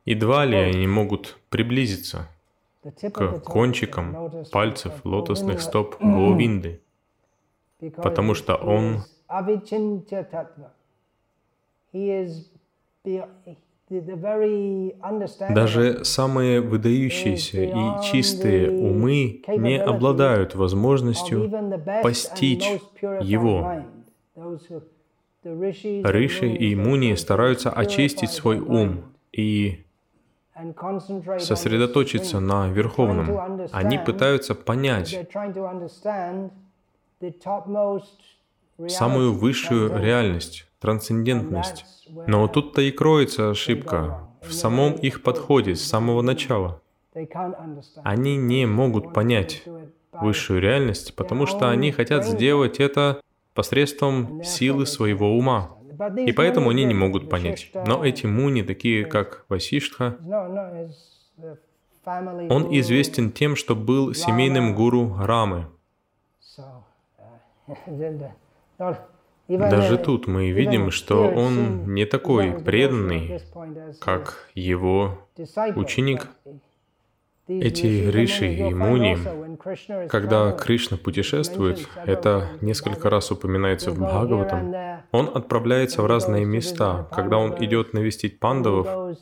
едва 0.04 0.44
ли 0.44 0.56
они 0.56 0.86
могут 0.86 1.38
приблизиться 1.48 2.28
к 2.82 3.40
кончикам 3.40 4.32
пальцев 4.50 4.92
лотосных 5.04 5.60
стоп 5.60 5.96
Говинды, 6.00 6.80
потому 7.96 8.34
что 8.34 8.56
он 8.56 9.02
Даже 15.50 16.04
самые 16.04 16.60
выдающиеся 16.60 17.62
и 17.62 18.02
чистые 18.10 18.70
умы 18.70 19.42
не 19.48 19.78
обладают 19.78 20.54
возможностью 20.54 21.50
постичь 22.02 22.64
его. 23.20 23.84
Риши 25.44 26.48
и 26.48 26.74
Муни 26.76 27.14
стараются 27.16 27.70
очистить 27.70 28.30
свой 28.30 28.60
ум 28.60 29.04
и 29.32 29.84
сосредоточиться 31.38 32.40
на 32.40 32.68
Верховном. 32.68 33.68
Они 33.72 33.98
пытаются 33.98 34.54
понять 34.54 35.28
самую 38.88 39.32
высшую 39.32 39.98
реальность, 39.98 40.66
трансцендентность. 40.80 41.84
Но 42.26 42.48
тут-то 42.48 42.82
и 42.82 42.90
кроется 42.90 43.50
ошибка 43.50 44.28
в 44.42 44.52
самом 44.52 44.94
их 44.94 45.22
подходе 45.22 45.76
с 45.76 45.84
самого 45.84 46.22
начала. 46.22 46.80
Они 48.02 48.36
не 48.36 48.66
могут 48.66 49.12
понять 49.12 49.64
высшую 50.12 50.60
реальность, 50.60 51.14
потому 51.14 51.46
что 51.46 51.70
они 51.70 51.92
хотят 51.92 52.24
сделать 52.26 52.80
это 52.80 53.20
посредством 53.54 54.42
силы 54.42 54.86
своего 54.86 55.36
ума. 55.36 55.70
И 56.26 56.32
поэтому 56.32 56.70
они 56.70 56.84
не 56.84 56.94
могут 56.94 57.28
понять. 57.28 57.70
Но 57.86 58.04
эти 58.04 58.26
муни, 58.26 58.62
такие 58.62 59.04
как 59.04 59.44
Васиштха, 59.48 60.16
он 62.04 62.68
известен 62.78 63.30
тем, 63.32 63.56
что 63.56 63.76
был 63.76 64.14
семейным 64.14 64.74
гуру 64.74 65.16
Рамы. 65.18 65.66
Даже 69.48 69.98
тут 69.98 70.26
мы 70.26 70.50
видим, 70.50 70.90
что 70.90 71.28
он 71.28 71.94
не 71.94 72.04
такой 72.04 72.52
преданный, 72.62 73.40
как 74.00 74.48
его 74.54 75.18
ученик. 75.76 76.28
Эти 77.60 78.10
риши 78.10 78.46
и 78.46 78.74
муни, 78.74 79.18
Когда 80.08 80.52
Кришна 80.52 80.96
путешествует, 80.96 81.88
это 82.06 82.48
несколько 82.60 83.10
раз 83.10 83.30
упоминается 83.30 83.90
в 83.90 83.98
Бхагаватам, 83.98 84.74
он 85.12 85.30
отправляется 85.34 86.02
в 86.02 86.06
разные 86.06 86.44
места. 86.44 87.08
Когда 87.12 87.38
он 87.38 87.54
идет 87.64 87.92
навестить 87.92 88.38
пандавов, 88.40 89.16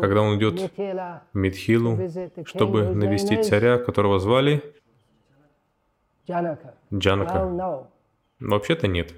когда 0.00 0.22
он 0.22 0.38
идет 0.38 0.70
в 0.78 1.20
Мидхилу, 1.32 1.98
чтобы 2.44 2.94
навестить 2.94 3.44
царя, 3.44 3.78
которого 3.78 4.18
звали. 4.18 4.62
Джанака. 6.92 7.88
Вообще-то 8.40 8.88
нет. 8.88 9.12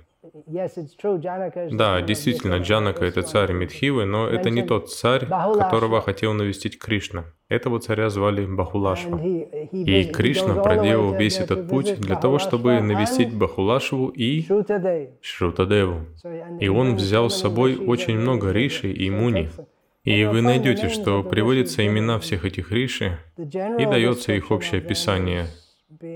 Да, 1.71 2.01
действительно, 2.01 2.57
Джанака— 2.57 3.05
это 3.07 3.23
царь 3.23 3.51
one. 3.51 3.55
Мидхивы, 3.55 4.05
но 4.05 4.27
это 4.27 4.51
не 4.51 4.63
тот 4.63 4.91
царь, 4.91 5.27
которого 5.27 6.01
хотел 6.01 6.33
навестить 6.33 6.79
Кришна. 6.79 7.25
Этого 7.55 7.79
царя 7.79 8.11
звали 8.11 8.45
Бахулашва. 8.45 9.21
И 9.73 10.05
Кришна 10.07 10.55
проделал 10.61 11.15
весь 11.15 11.39
этот 11.39 11.69
путь 11.69 12.01
для 12.01 12.17
того, 12.17 12.41
чтобы 12.41 12.81
навестить 12.81 13.33
Бахулашву 13.33 14.09
и. 14.09 14.45
Шрутадеву. 15.21 16.01
И 16.59 16.69
он 16.69 16.97
взял 16.97 17.31
с 17.31 17.37
собой 17.37 17.77
очень 17.77 18.19
много 18.19 18.51
риши 18.51 18.91
и 18.91 19.09
муни. 19.09 19.51
И 20.03 20.25
вы 20.25 20.43
найдете, 20.43 20.89
что 20.89 21.23
приводятся 21.23 21.87
имена 21.87 22.19
всех 22.19 22.45
этих 22.45 22.73
риши, 22.73 23.19
и 23.39 23.87
дается 23.87 24.33
их 24.33 24.51
общее 24.51 24.81
описание 24.81 25.47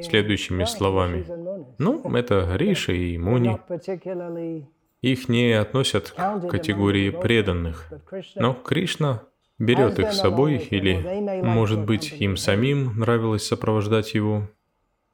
следующими 0.03 0.64
словами. 0.64 1.24
Ну, 1.79 2.03
это 2.16 2.57
риши 2.57 2.96
и 2.96 3.16
муни. 3.16 3.59
Их 5.03 5.29
не 5.29 5.53
относят 5.53 6.11
к 6.11 6.48
категории 6.48 7.11
преданных. 7.11 7.88
Но 8.35 8.55
Кришна 8.55 9.22
берет 9.59 9.99
их 9.99 10.12
с 10.12 10.21
собой, 10.21 10.57
или, 10.71 11.42
может 11.42 11.85
быть, 11.85 12.14
им 12.18 12.37
самим 12.37 12.99
нравилось 12.99 13.47
сопровождать 13.47 14.14
его, 14.14 14.49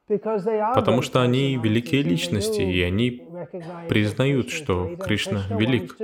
потому 0.07 1.03
что 1.03 1.23
они 1.23 1.57
великие 1.57 2.03
личности, 2.03 2.61
и 2.61 2.83
они 2.83 3.27
признают, 3.89 4.51
что 4.51 4.97
Кришна 4.97 5.45
велик. 5.51 5.97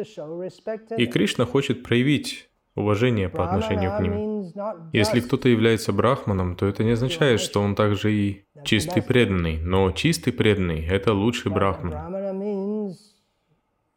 И. 0.97 1.07
Кришна 1.07 1.45
хочет 1.45 1.83
проявить 1.83 2.49
уважение 2.75 3.29
по 3.29 3.45
отношению 3.45 3.97
к 3.97 4.01
ним. 4.01 4.91
Если 4.93 5.21
кто-то 5.21 5.49
является 5.49 5.93
брахманом, 5.93 6.57
то 6.57 6.67
это 6.67 6.85
не 6.85 6.93
означает, 6.93 7.41
что 7.41 7.61
он 7.61 7.75
также 7.75 8.13
и 8.13 8.45
чистый 8.65 9.03
преданный. 9.03 9.59
Но 9.59 9.91
чистый 9.93 10.33
преданный— 10.33 10.87
это 10.89 11.13
лучший 11.13 11.51
брахман. 11.51 12.95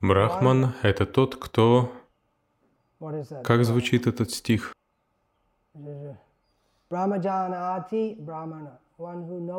Брахман— 0.01 0.73
это 0.81 1.05
тот, 1.05 1.35
кто... 1.35 1.91
Как 3.43 3.65
звучит 3.65 4.07
этот 4.07 4.31
стих? 4.31 4.73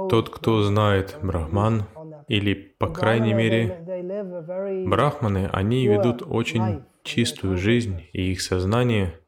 Тот, 0.09 0.31
кто 0.31 0.63
знает 0.63 1.19
Брахман, 1.23 1.85
или, 2.29 2.55
по 2.79 2.89
крайней 2.89 3.35
мере, 3.35 4.87
Брахманы, 4.87 5.49
они 5.53 5.87
ведут 5.87 6.23
очень 6.23 6.85
чистую 7.03 7.59
жизнь, 7.59 8.03
и 8.13 8.33
их 8.33 8.41
сознание 8.41 9.19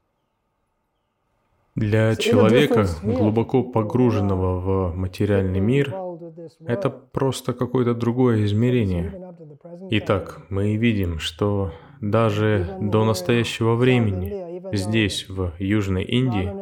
для 1.74 2.16
человека, 2.16 2.86
глубоко 3.02 3.62
погруженного 3.62 4.60
в 4.60 4.96
материальный 4.96 5.60
мир, 5.60 5.94
это 6.60 6.88
просто 6.88 7.52
какое-то 7.52 7.94
другое 7.94 8.44
измерение. 8.46 9.34
Итак, 9.90 10.40
мы 10.48 10.76
видим, 10.76 11.18
что 11.18 11.72
даже 12.00 12.76
до 12.80 13.04
настоящего 13.04 13.74
времени 13.74 14.62
здесь, 14.72 15.26
в 15.28 15.52
Южной 15.58 16.04
Индии, 16.04 16.52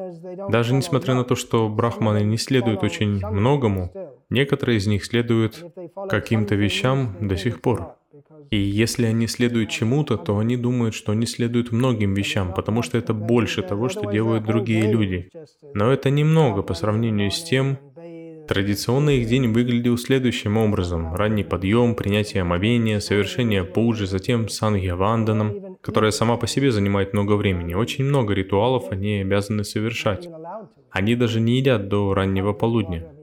даже 0.51 0.75
несмотря 0.75 1.15
на 1.15 1.25
то, 1.25 1.35
что 1.35 1.69
брахманы 1.69 2.23
не 2.23 2.37
следуют 2.37 2.83
очень 2.83 3.25
многому, 3.27 3.91
некоторые 4.31 4.79
из 4.79 4.87
них 4.87 5.05
следуют 5.05 5.65
каким-то 6.09 6.55
вещам 6.55 7.17
до 7.21 7.37
сих 7.37 7.61
пор. 7.61 7.97
И 8.51 8.57
если 8.57 9.07
они 9.07 9.27
следуют 9.27 9.71
чему-то, 9.71 10.17
то 10.17 10.39
они 10.39 10.57
думают, 10.57 10.95
что 10.95 11.13
они 11.13 11.27
следуют 11.27 11.73
многим 11.73 12.15
вещам, 12.15 12.53
потому 12.53 12.83
что 12.83 12.99
это 12.99 13.15
больше 13.15 13.63
того, 13.63 13.89
что 13.89 14.11
делают 14.11 14.45
другие 14.45 14.91
люди. 14.91 15.31
Но 15.73 15.91
это 15.91 16.11
немного 16.11 16.63
по 16.63 16.75
сравнению 16.75 17.31
с 17.31 17.43
тем, 17.43 17.79
Традиционно 18.47 19.11
их 19.11 19.27
день 19.27 19.53
выглядел 19.53 19.97
следующим 19.97 20.57
образом. 20.57 21.15
Ранний 21.15 21.45
подъем, 21.45 21.95
принятие 21.95 22.43
омовения, 22.43 23.01
совершение 23.01 23.65
пуджи, 23.65 24.07
затем 24.07 24.49
сангьяванданом, 24.49 25.79
которая 25.81 26.11
сама 26.11 26.37
по 26.37 26.47
себе 26.47 26.71
занимает 26.71 27.13
много 27.13 27.35
времени. 27.35 27.75
Очень 27.75 28.05
много 28.05 28.35
ритуалов 28.35 28.91
они 28.91 29.21
обязаны 29.21 29.65
совершать. 29.65 30.29
Они 30.91 31.17
даже 31.17 31.41
не 31.41 31.59
едят 31.59 31.89
до 31.89 32.13
раннего 32.13 32.53
полудня. 32.53 33.14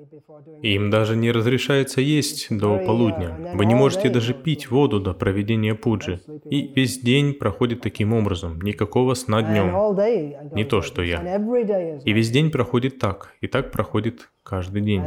Им 0.62 0.90
даже 0.90 1.16
не 1.16 1.32
разрешается 1.32 2.02
есть 2.02 2.48
до 2.50 2.78
полудня. 2.78 3.54
Вы 3.56 3.66
не 3.66 3.76
можете 3.76 4.10
даже 4.10 4.34
пить 4.34 4.70
воду 4.70 5.00
до 5.00 5.14
проведения 5.14 5.76
пуджи. 5.76 6.22
И 6.50 6.72
весь 6.76 7.00
день 7.00 7.34
проходит 7.34 7.82
таким 7.82 8.14
образом. 8.14 8.62
Никакого 8.62 9.14
сна 9.16 9.42
днем. 9.42 10.56
Не 10.56 10.64
то, 10.64 10.82
что 10.82 11.02
я. 11.02 11.20
И 12.06 12.14
весь 12.14 12.30
день 12.30 12.52
проходит 12.52 13.00
так. 13.00 13.34
И 13.42 13.48
так 13.48 13.72
проходит 13.72 14.30
каждый 14.44 14.82
день. 14.82 15.02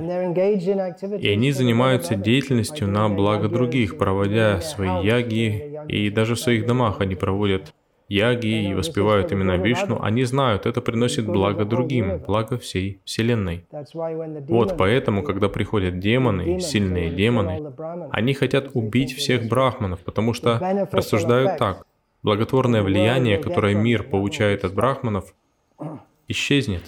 И 1.21 1.29
они 1.29 1.53
занимаются 1.53 2.15
деятельностью 2.15 2.89
на 2.89 3.09
благо 3.09 3.49
других, 3.49 3.97
проводя 3.99 4.61
свои 4.61 5.05
яги, 5.07 5.81
и 5.89 6.11
даже 6.11 6.35
в 6.35 6.41
своих 6.41 6.67
домах 6.67 7.01
они 7.01 7.15
проводят 7.15 7.75
яги 8.09 8.69
и 8.69 8.75
воспевают 8.75 9.33
имена 9.33 9.57
Вишну. 9.57 10.01
Они 10.01 10.25
знают, 10.25 10.67
это 10.67 10.81
приносит 10.81 11.27
благо 11.27 11.65
другим, 11.65 12.19
благо 12.19 12.59
всей 12.59 13.01
Вселенной. 13.05 13.67
Вот 14.49 14.77
поэтому, 14.77 15.23
когда 15.23 15.49
приходят 15.49 15.99
демоны, 15.99 16.61
сильные 16.61 17.11
демоны, 17.11 17.73
они 18.11 18.35
хотят 18.35 18.71
убить 18.75 19.17
всех 19.17 19.49
брахманов, 19.49 20.01
потому 20.01 20.33
что 20.35 20.59
рассуждают 20.93 21.59
так. 21.59 21.87
Благотворное 22.23 22.83
влияние, 22.83 23.37
которое 23.37 23.75
мир 23.75 24.03
получает 24.03 24.65
от 24.65 24.73
брахманов, 24.75 25.35
исчезнет. 26.29 26.83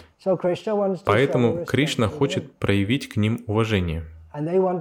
Поэтому 1.04 1.64
Кришна 1.66 2.08
хочет 2.08 2.52
проявить 2.54 3.08
к 3.08 3.16
ним 3.16 3.44
уважение. 3.46 4.04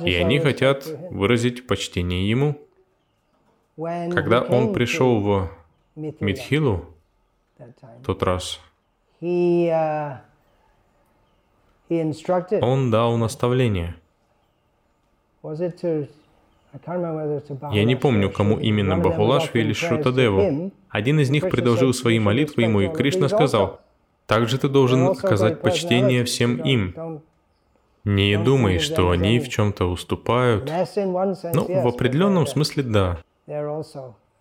И 0.06 0.14
они 0.14 0.40
хотят 0.40 0.86
выразить 1.12 1.68
почтение 1.68 2.30
ему. 2.30 2.56
Когда 3.78 4.42
он 4.42 4.74
пришел 4.74 5.20
в 5.20 5.50
Мидхилу 5.96 6.86
в 7.58 8.06
тот 8.06 8.22
раз, 8.24 8.60
он 12.62 12.92
дал 12.92 13.18
наставление. 13.18 13.96
Я 17.72 17.86
не 17.86 17.96
помню, 17.96 18.30
кому 18.30 18.60
именно, 18.60 18.98
Бахулашве 18.98 19.62
или 19.62 19.74
Шрутадеву. 19.74 20.72
Один 20.90 21.20
из 21.20 21.30
них 21.30 21.50
предложил 21.50 21.94
свои 21.94 22.20
молитвы 22.20 22.64
ему, 22.64 22.82
и 22.82 22.90
Кришна 22.90 23.30
сказал, 23.30 23.80
«Также 24.26 24.58
ты 24.58 24.68
должен 24.68 25.08
оказать 25.08 25.62
почтение 25.62 26.26
всем 26.26 26.58
им. 26.58 27.22
Не 28.04 28.38
думай, 28.38 28.80
что 28.80 29.12
они 29.12 29.40
в 29.40 29.48
чем-то 29.50 29.86
уступают. 29.86 30.70
Ну, 31.54 31.82
в 31.84 31.88
определенном 31.88 32.46
смысле 32.48 32.84
да. 32.84 33.20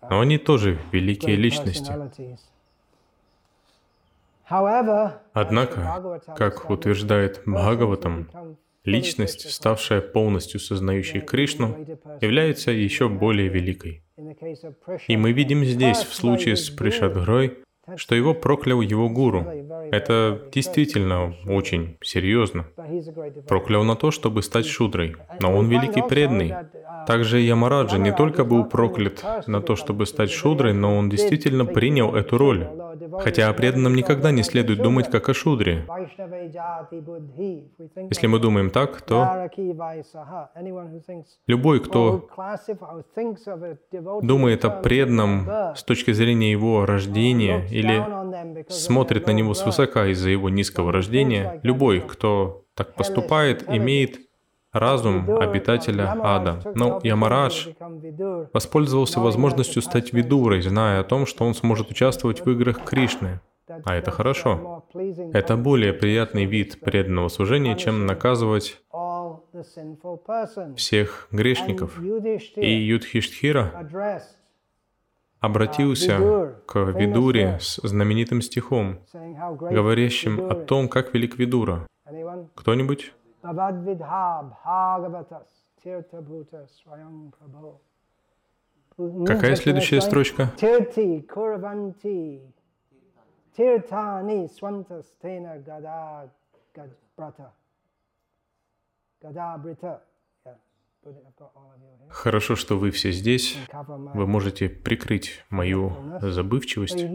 Но 0.09 0.19
они 0.19 0.37
тоже 0.37 0.79
великие 0.91 1.35
личности. 1.35 1.91
Однако, 5.33 6.21
как 6.37 6.69
утверждает 6.69 7.41
Бхагаватам, 7.45 8.29
личность, 8.83 9.49
ставшая 9.51 10.01
полностью 10.01 10.59
сознающей 10.59 11.21
Кришну, 11.21 11.75
является 12.21 12.71
еще 12.71 13.09
более 13.09 13.49
великой. 13.49 14.03
И 15.07 15.17
мы 15.17 15.31
видим 15.31 15.65
здесь, 15.65 15.97
в 15.97 16.13
случае 16.13 16.55
с 16.55 16.69
Пришадгрой, 16.69 17.57
что 17.97 18.15
его 18.15 18.33
проклял 18.33 18.81
его 18.81 19.09
гуру. 19.09 19.41
Это 19.91 20.49
действительно 20.51 21.35
очень 21.45 21.97
серьезно. 22.01 22.65
Проклял 23.47 23.83
на 23.83 23.95
то, 23.95 24.11
чтобы 24.11 24.41
стать 24.41 24.65
шудрой. 24.65 25.15
Но 25.39 25.55
он 25.55 25.69
великий 25.69 26.01
преданный. 26.01 26.53
Также 27.07 27.39
Ямараджа 27.39 27.97
не 27.97 28.11
только 28.11 28.43
был 28.43 28.65
проклят 28.65 29.23
на 29.47 29.61
то, 29.61 29.75
чтобы 29.75 30.05
стать 30.05 30.31
шудрой, 30.31 30.73
но 30.73 30.97
он 30.97 31.09
действительно 31.09 31.65
принял 31.65 32.15
эту 32.15 32.37
роль. 32.37 32.67
Хотя 33.19 33.49
о 33.49 33.53
преданном 33.53 33.95
никогда 33.95 34.31
не 34.31 34.43
следует 34.43 34.81
думать 34.81 35.09
как 35.09 35.29
о 35.29 35.33
шудре. 35.33 35.85
Если 38.09 38.27
мы 38.27 38.39
думаем 38.39 38.69
так, 38.69 39.01
то 39.01 39.49
любой, 41.47 41.79
кто 41.79 42.27
думает 44.21 44.65
о 44.65 44.69
преданном 44.69 45.47
с 45.75 45.83
точки 45.83 46.11
зрения 46.11 46.51
его 46.51 46.85
рождения 46.85 47.67
или 47.69 48.03
смотрит 48.69 49.27
на 49.27 49.31
него 49.31 49.53
свысока 49.53 50.07
из-за 50.07 50.29
его 50.29 50.49
низкого 50.49 50.91
рождения, 50.91 51.59
любой, 51.63 52.01
кто 52.01 52.63
так 52.75 52.95
поступает, 52.95 53.69
имеет 53.69 54.19
разум 54.75 55.37
обитателя 55.39 56.15
ада. 56.21 56.59
Но 56.75 56.99
Ямарадж 57.03 57.69
воспользовался 58.53 59.19
возможностью 59.19 59.81
стать 59.81 60.13
видурой, 60.13 60.61
зная 60.61 60.99
о 60.99 61.03
том, 61.03 61.25
что 61.25 61.45
он 61.45 61.53
сможет 61.53 61.89
участвовать 61.89 62.45
в 62.45 62.51
играх 62.51 62.83
Кришны. 62.83 63.39
А 63.83 63.95
это 63.95 64.11
хорошо. 64.11 64.85
Это 65.33 65.57
более 65.57 65.93
приятный 65.93 66.45
вид 66.45 66.79
преданного 66.81 67.29
служения, 67.29 67.75
чем 67.75 68.05
наказывать 68.05 68.81
всех 70.75 71.27
грешников. 71.31 71.99
И 72.55 72.71
Юдхиштхира 72.71 73.71
обратился 75.39 76.55
к 76.65 76.79
Видуре 76.91 77.57
с 77.59 77.79
знаменитым 77.81 78.41
стихом, 78.41 78.99
говорящим 79.13 80.49
о 80.49 80.55
том, 80.55 80.87
как 80.87 81.13
велик 81.13 81.37
Видура. 81.37 81.87
Кто-нибудь? 82.55 83.13
Какая 89.25 89.55
следующая 89.55 90.01
строчка? 90.01 90.49
Tirti 90.57 91.21
Kuravanti 91.27 92.53
Tirtani 93.55 94.47
Swantastena 94.47 95.57
Gada 95.57 96.29
Brata 97.15 97.53
Хорошо, 102.09 102.55
что 102.55 102.77
вы 102.77 102.91
все 102.91 103.11
здесь. 103.11 103.57
Вы 104.13 104.25
можете 104.25 104.69
прикрыть 104.69 105.43
мою 105.49 105.91
забывчивость. 106.21 107.05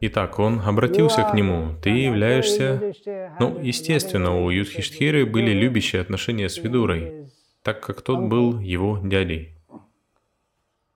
Итак, 0.00 0.38
он 0.38 0.60
обратился 0.60 1.24
к 1.24 1.34
нему. 1.34 1.74
Ты 1.82 1.90
являешься... 1.90 2.92
Ну, 3.40 3.58
естественно, 3.58 4.40
у 4.42 4.50
Юдхиштхиры 4.50 5.26
были 5.26 5.50
любящие 5.50 6.00
отношения 6.00 6.48
с 6.48 6.58
Видурой, 6.58 7.28
так 7.62 7.80
как 7.80 8.02
тот 8.02 8.20
был 8.20 8.58
его 8.58 8.98
дядей. 9.02 9.56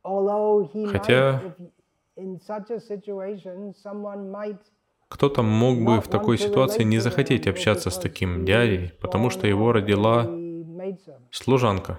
Хотя 0.02 1.42
Кто-то 5.08 5.42
мог 5.42 5.84
бы 5.84 6.00
в 6.00 6.08
такой 6.08 6.38
ситуации 6.38 6.82
не 6.82 6.98
захотеть 6.98 7.46
общаться 7.46 7.90
с 7.90 7.98
таким 7.98 8.44
дядей, 8.44 8.92
потому 9.00 9.30
что 9.30 9.46
его 9.46 9.72
родила 9.72 10.26
служанка. 11.30 11.98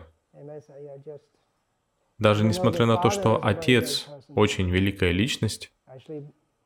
Даже 2.19 2.43
несмотря 2.43 2.85
на 2.85 2.97
то, 2.97 3.09
что 3.09 3.39
отец 3.43 4.07
очень 4.29 4.69
великая 4.69 5.11
личность, 5.11 5.71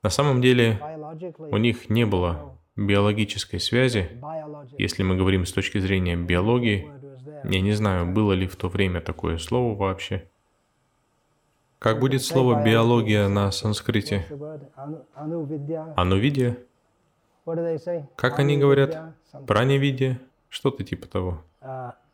на 0.04 0.10
самом 0.10 0.42
деле 0.42 0.80
у 1.38 1.58
них 1.58 1.90
не 1.90 2.06
было 2.06 2.58
биологической 2.76 3.60
связи. 3.60 4.10
Если 4.78 5.04
мы 5.04 5.16
говорим 5.16 5.46
с 5.46 5.52
точки 5.52 5.78
зрения 5.80 6.16
биологии, 6.16 6.90
я 7.44 7.62
не 7.62 7.74
знаю, 7.74 8.12
было 8.12 8.34
ли 8.34 8.48
в 8.48 8.56
то 8.56 8.70
время 8.70 9.02
такое 9.02 9.38
слово 9.38 9.76
вообще. 9.76 10.28
Как 11.80 12.00
будет 12.00 12.24
слово 12.24 12.64
биология 12.64 13.28
на 13.28 13.52
санскрите? 13.52 14.26
Анувидия? 15.96 16.58
Как 18.16 18.40
они 18.40 18.58
говорят? 18.58 19.16
Праневидия? 19.48 20.20
Что-то 20.50 20.84
типа 20.84 21.08
того. 21.08 21.44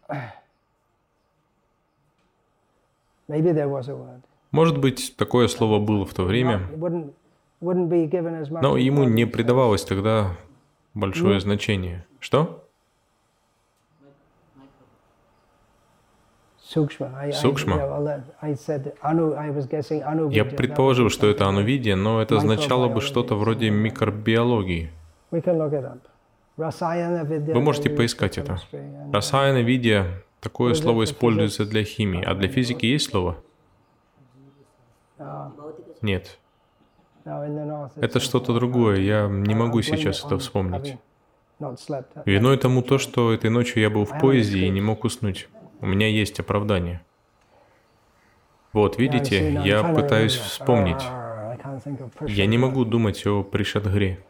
Может 4.52 4.78
быть, 4.78 5.16
такое 5.18 5.48
слово 5.50 5.80
было 5.80 6.06
в 6.06 6.14
то 6.14 6.24
время, 6.24 6.62
но 7.60 8.78
ему 8.78 9.04
не 9.04 9.26
придавалось 9.26 9.84
тогда 9.84 10.32
большое 10.94 11.40
значение. 11.40 12.06
Что? 12.20 12.64
Сукшма. 17.32 17.78
Я 20.32 20.44
предположил, 20.46 21.10
что 21.10 21.28
это 21.28 21.46
анувидия, 21.46 21.96
но 21.96 22.22
это 22.22 22.38
означало 22.38 22.90
бы 22.90 23.02
что-то 23.02 23.36
вроде 23.36 23.70
микробиологии. 23.70 24.92
Вы 26.58 27.62
можете 27.62 27.90
поискать 27.90 28.38
это. 28.38 28.60
Расаяна 29.14 29.62
видия, 29.62 30.24
такое 30.40 30.74
слово 30.74 31.04
используется 31.04 31.66
для 31.66 31.84
химии, 31.84 32.24
а 32.24 32.34
для 32.34 32.50
физики 32.50 32.88
есть 32.88 33.10
слово? 33.12 33.38
Нет. 36.02 36.40
Это 37.24 38.20
что-то 38.20 38.54
другое, 38.54 39.00
я 39.02 39.28
не 39.28 39.54
могу 39.54 39.82
сейчас 39.82 40.26
это 40.26 40.38
вспомнить. 40.40 40.98
Виной 42.26 42.58
тому 42.58 42.82
то, 42.82 42.98
что 42.98 43.34
этой 43.34 43.50
ночью 43.50 43.82
я 43.82 43.90
был 43.90 44.06
в 44.06 44.20
поезде 44.20 44.66
и 44.66 44.70
не 44.70 44.82
мог 44.82 45.04
уснуть. 45.04 45.50
У 45.82 45.86
меня 45.86 46.08
есть 46.08 46.40
оправдание. 46.40 47.02
Вот, 48.74 48.98
видите, 48.98 49.62
я 49.64 49.84
пытаюсь 49.84 50.36
вспомнить. 50.36 51.04
Я 52.28 52.46
не 52.46 52.58
могу 52.58 52.86
думать 52.86 53.26
о 53.28 53.44
Пришадгре. 53.44 54.24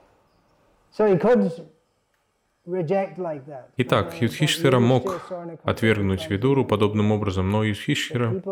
Итак, 3.77 4.21
Юдхиштхира 4.21 4.79
мог 4.79 5.31
отвергнуть 5.63 6.29
Видуру 6.29 6.65
подобным 6.65 7.13
образом, 7.13 7.49
но 7.49 7.63
Юдхиштхира 7.63 8.43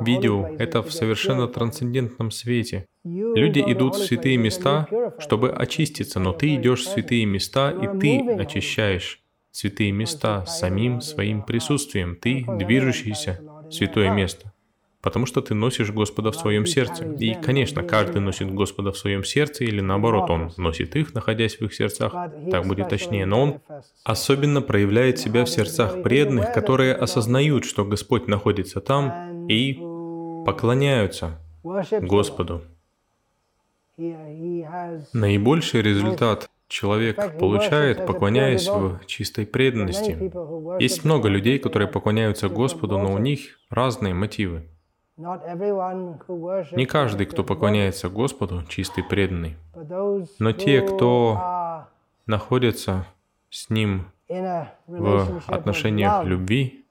видел 0.00 0.44
это 0.44 0.82
в 0.82 0.92
совершенно 0.92 1.48
трансцендентном 1.48 2.30
свете. 2.30 2.86
Люди 3.02 3.58
идут 3.66 3.96
в 3.96 4.04
святые 4.04 4.36
места, 4.36 4.86
чтобы 5.18 5.50
очиститься, 5.50 6.20
но 6.20 6.32
ты 6.32 6.54
идешь 6.54 6.84
в 6.84 6.88
святые 6.88 7.26
места, 7.26 7.72
и 7.72 7.98
ты 7.98 8.20
очищаешь 8.38 9.20
святые 9.50 9.90
места 9.90 10.46
самим 10.46 11.00
своим 11.00 11.42
присутствием. 11.42 12.14
Ты 12.14 12.44
движущийся 12.46 13.40
святое 13.70 14.10
место, 14.12 14.52
потому 15.04 15.26
что 15.26 15.42
ты 15.42 15.52
носишь 15.52 15.90
Господа 15.90 16.32
в 16.32 16.34
своем 16.34 16.64
сердце. 16.64 17.04
И, 17.04 17.34
конечно, 17.34 17.82
каждый 17.82 18.22
носит 18.22 18.50
Господа 18.52 18.90
в 18.90 18.96
своем 18.96 19.22
сердце, 19.22 19.64
или 19.64 19.82
наоборот, 19.82 20.30
он 20.30 20.50
носит 20.56 20.96
их, 20.96 21.12
находясь 21.12 21.58
в 21.58 21.62
их 21.62 21.74
сердцах, 21.74 22.14
так 22.50 22.66
будет 22.66 22.88
точнее, 22.88 23.26
но 23.26 23.42
он 23.42 23.60
особенно 24.02 24.62
проявляет 24.62 25.18
себя 25.18 25.44
в 25.44 25.50
сердцах 25.50 26.02
преданных, 26.02 26.54
которые 26.54 26.94
осознают, 26.94 27.66
что 27.66 27.84
Господь 27.84 28.28
находится 28.28 28.80
там, 28.80 29.46
и 29.46 29.74
поклоняются 30.46 31.38
Господу. 31.62 32.62
Наибольший 33.98 35.82
результат 35.82 36.48
человек 36.68 37.38
получает, 37.38 38.06
поклоняясь 38.06 38.68
в 38.68 39.00
чистой 39.04 39.44
преданности. 39.44 40.32
Есть 40.82 41.04
много 41.04 41.28
людей, 41.28 41.58
которые 41.58 41.88
поклоняются 41.88 42.48
Господу, 42.48 42.98
но 42.98 43.12
у 43.12 43.18
них 43.18 43.60
разные 43.68 44.14
мотивы. 44.14 44.66
Не 45.16 46.86
каждый, 46.86 47.26
кто 47.26 47.44
поклоняется 47.44 48.08
Господу, 48.08 48.64
чистый 48.68 49.04
преданный. 49.04 49.56
Но 50.40 50.52
те, 50.52 50.82
кто 50.82 51.86
находится 52.26 53.06
с 53.50 53.70
Ним 53.70 54.06
в 54.28 55.42
отношениях 55.46 56.24
любви, 56.24 56.84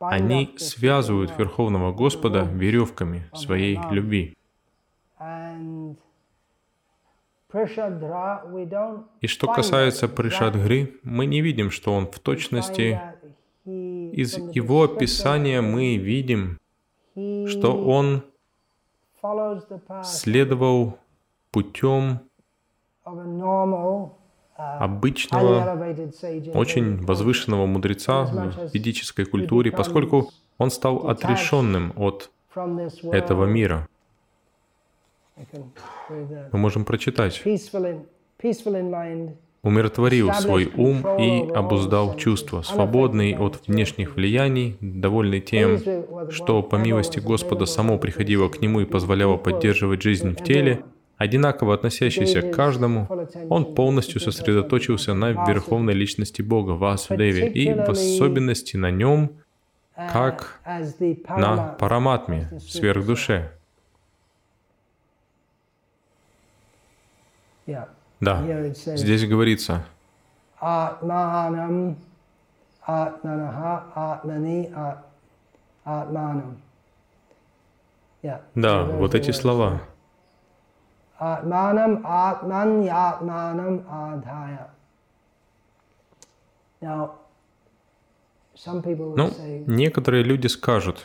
они 0.00 0.54
связывают 0.58 1.38
Верховного 1.38 1.92
Господа 1.92 2.40
веревками 2.42 3.28
своей 3.32 3.78
любви. 3.90 4.36
И 9.20 9.26
что 9.26 9.52
касается 9.52 10.08
Пришадгри, 10.08 10.98
мы 11.04 11.26
не 11.26 11.42
видим, 11.42 11.70
что 11.70 11.94
он 11.94 12.06
в 12.06 12.18
точности 12.18 13.00
из 13.64 14.36
его 14.38 14.84
описания 14.84 15.60
мы 15.60 15.96
видим, 15.96 16.58
что 17.46 17.76
он 17.84 18.24
следовал 20.02 20.98
путем 21.50 22.20
обычного, 24.56 25.94
очень 26.54 27.04
возвышенного 27.04 27.66
мудреца 27.66 28.24
в 28.24 28.74
ведической 28.74 29.24
культуре, 29.24 29.70
поскольку 29.70 30.30
он 30.58 30.70
стал 30.70 31.08
отрешенным 31.08 31.92
от 31.96 32.30
этого 33.12 33.46
мира. 33.46 33.88
Мы 35.36 36.58
можем 36.58 36.84
прочитать. 36.84 37.42
Умиротворил 39.64 40.32
свой 40.32 40.72
ум 40.76 41.06
и 41.20 41.48
обуздал 41.52 42.16
чувства, 42.16 42.62
свободный 42.62 43.36
от 43.36 43.68
внешних 43.68 44.16
влияний, 44.16 44.76
довольный 44.80 45.40
тем, 45.40 45.78
что 46.30 46.64
по 46.64 46.74
милости 46.74 47.20
Господа 47.20 47.66
само 47.66 47.96
приходило 47.98 48.48
к 48.48 48.60
нему 48.60 48.80
и 48.80 48.86
позволяло 48.86 49.36
поддерживать 49.36 50.02
жизнь 50.02 50.30
в 50.30 50.42
теле, 50.42 50.84
одинаково 51.16 51.74
относящийся 51.74 52.42
к 52.42 52.52
каждому, 52.52 53.06
он 53.48 53.76
полностью 53.76 54.20
сосредоточился 54.20 55.14
на 55.14 55.30
верховной 55.30 55.94
личности 55.94 56.42
Бога, 56.42 56.72
Васудеве, 56.72 57.48
и 57.48 57.72
в 57.72 57.88
особенности 57.88 58.76
на 58.76 58.90
нем, 58.90 59.30
как 59.94 60.60
на 61.28 61.76
Параматме, 61.78 62.50
сверхдуше. 62.58 63.52
Да, 68.22 68.40
здесь 68.72 69.26
говорится, 69.26 69.84
Атманам, 70.60 71.96
атманаха, 72.82 73.82
атмани, 73.94 74.70
ат- 74.72 75.04
атманам. 75.84 76.56
Yeah. 78.22 78.40
да, 78.54 78.84
вот 78.84 79.16
эти 79.16 79.32
слова. 79.32 79.80
Ну, 89.16 89.30
некоторые 89.66 90.22
люди 90.22 90.46
скажут, 90.46 91.04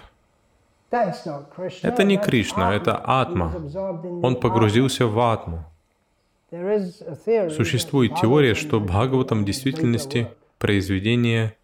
это 0.92 2.04
не 2.04 2.18
Кришна, 2.18 2.76
это 2.76 2.96
Атма. 3.04 3.52
Он 4.22 4.40
погрузился 4.40 5.08
в 5.08 5.20
Атму. 5.20 5.64
Существует 6.50 8.16
теория, 8.16 8.56
что 8.56 8.80
Бхагаватам 8.80 9.44
в 9.44 9.46
действительности 9.46 10.30
произведение 10.58 11.56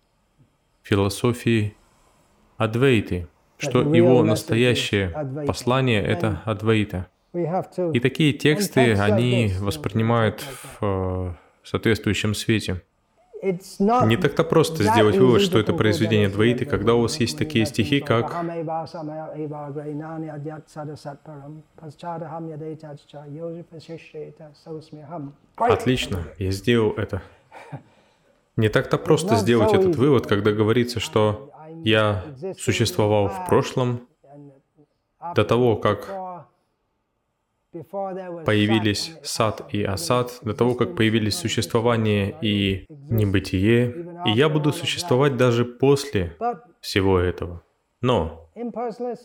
философии 0.82 1.76
Адвейты, 2.58 3.28
что 3.58 3.82
его 3.82 4.24
настоящее 4.24 5.10
послание— 5.48 6.02
это 6.04 6.42
to 7.34 7.94
И 7.94 8.00
такие 8.00 8.34
тексты, 8.34 8.94
они 8.94 9.54
воспринимают 9.60 10.42
в 10.42 10.78
э, 10.82 11.34
соответствующем 11.64 12.36
свете. 12.36 12.82
Не 14.06 14.18
так-то 14.18 14.44
просто 14.44 14.84
сделать 14.84 15.18
вывод, 15.18 15.42
что 15.42 15.60
это 15.60 15.74
произведение 15.74 16.30
Advaita. 16.30 16.66
когда 16.66 16.96
у 16.96 17.02
вас 17.02 17.20
есть 17.20 17.38
такие 17.38 17.66
стихи, 17.66 18.00
как. 18.00 18.32
«Отлично, 25.58 26.24
я 26.38 26.52
сделал 26.52 26.92
это». 26.94 27.22
Не 28.56 28.70
так-то 28.70 28.98
просто 28.98 29.36
сделать 29.36 29.74
этот 29.74 29.96
вывод, 29.96 30.28
когда 30.28 30.52
говорится, 30.52 31.00
что 31.00 31.52
я 31.84 32.24
существовал 32.58 33.28
в 33.28 33.48
прошлом, 33.48 34.08
до 35.36 35.44
того, 35.44 35.76
как 35.78 36.10
появились 38.46 39.14
сад 39.24 39.68
и 39.72 39.84
асад, 39.84 40.40
до 40.42 40.54
того, 40.54 40.76
как 40.76 40.96
появились 40.96 41.36
существование 41.36 42.36
и 42.42 42.86
небытие, 42.90 44.24
и 44.26 44.32
я 44.32 44.50
буду 44.50 44.72
существовать 44.72 45.38
даже 45.38 45.66
после 45.66 46.36
всего 46.80 47.20
этого. 47.20 47.64
Но 48.02 48.50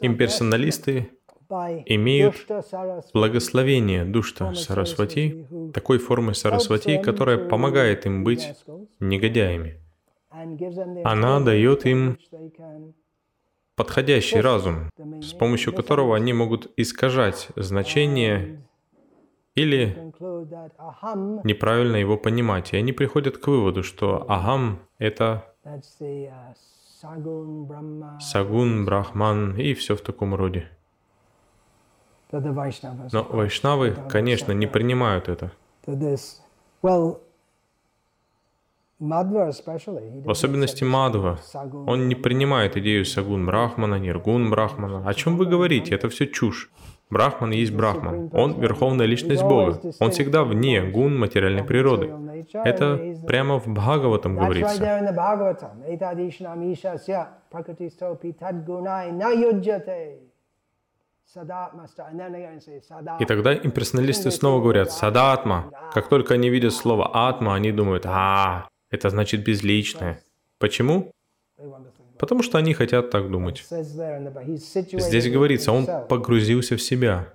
имперсоналисты 0.00 1.10
имеют 1.86 2.46
благословение 3.14 4.04
Душта 4.04 4.54
Сарасвати, 4.54 5.46
такой 5.72 5.98
формы 5.98 6.34
Сарасвати, 6.34 7.00
которая 7.02 7.48
помогает 7.48 8.06
им 8.06 8.24
быть 8.24 8.54
негодяями. 9.00 9.80
Она 11.04 11.40
дает 11.40 11.86
им 11.86 12.18
подходящий 13.78 14.40
разум, 14.40 14.90
с 15.22 15.32
помощью 15.32 15.72
которого 15.72 16.16
они 16.16 16.32
могут 16.32 16.70
искажать 16.76 17.48
значение 17.54 18.60
или 19.54 20.12
неправильно 21.44 21.96
его 21.96 22.18
понимать. 22.18 22.72
И 22.72 22.76
они 22.76 22.92
приходят 22.92 23.38
к 23.38 23.46
выводу, 23.46 23.82
что 23.84 24.28
Агам— 24.28 24.80
это 24.98 25.44
Сагун, 28.20 28.84
Брахман 28.84 29.56
и 29.56 29.72
все 29.74 29.94
в 29.94 30.00
таком 30.00 30.34
роде. 30.34 30.68
Но 32.32 33.22
вайшнавы, 33.30 33.96
конечно, 34.10 34.52
не 34.52 34.66
принимают 34.66 35.28
это. 35.28 35.52
В 39.00 40.30
особенности 40.30 40.82
Мадхва. 40.82 41.38
Он 41.86 42.08
не 42.08 42.16
принимает 42.16 42.76
идею 42.76 43.04
Сагун 43.04 43.46
Брахмана, 43.46 43.94
Ниргун 43.94 44.50
Брахмана. 44.50 45.08
О 45.08 45.14
чем 45.14 45.36
вы 45.36 45.46
говорите? 45.46 45.94
Это 45.94 46.08
все 46.08 46.26
чушь. 46.26 46.70
Брахман 47.10 47.52
есть 47.52 47.72
Брахман. 47.72 48.28
Он 48.32 48.60
верховная 48.60 49.06
личность 49.06 49.42
Бога. 49.42 49.80
Он 50.00 50.10
всегда 50.10 50.42
вне 50.42 50.82
гун 50.82 51.18
материальной 51.18 51.62
природы. 51.62 52.12
Это 52.52 53.16
прямо 53.26 53.58
в 53.60 53.68
Бхагаватам 53.68 54.36
говорится. 54.36 54.74
И 63.20 63.24
тогда 63.26 63.54
имперсоналисты 63.54 64.30
снова 64.30 64.62
говорят 64.62 64.90
«садатма». 64.90 65.70
Как 65.92 66.08
только 66.08 66.34
они 66.34 66.48
видят 66.48 66.72
слово 66.72 67.10
«атма», 67.12 67.54
они 67.54 67.70
думают 67.70 68.06
«а, 68.06 68.68
это 68.90 69.10
значит 69.10 69.44
безличное». 69.44 70.22
Почему? 70.58 71.12
Потому 72.18 72.42
что 72.42 72.58
они 72.58 72.74
хотят 72.74 73.10
так 73.10 73.30
думать. 73.30 73.64
Здесь 73.68 75.30
говорится, 75.30 75.72
он 75.72 75.86
погрузился 76.08 76.76
в 76.76 76.82
себя. 76.82 77.32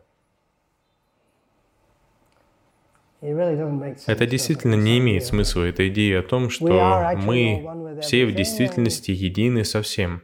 Это 3.22 4.26
действительно 4.26 4.76
не 4.76 5.00
имеет 5.00 5.26
смысла, 5.26 5.63
эта 5.63 5.88
идея 5.88 6.20
о 6.20 6.24
том, 6.24 6.50
что 6.50 7.13
мы 7.16 8.00
все 8.02 8.26
в 8.26 8.36
действительности 8.36 9.12
едины 9.12 9.63
со 9.63 9.82
всем. 9.82 10.24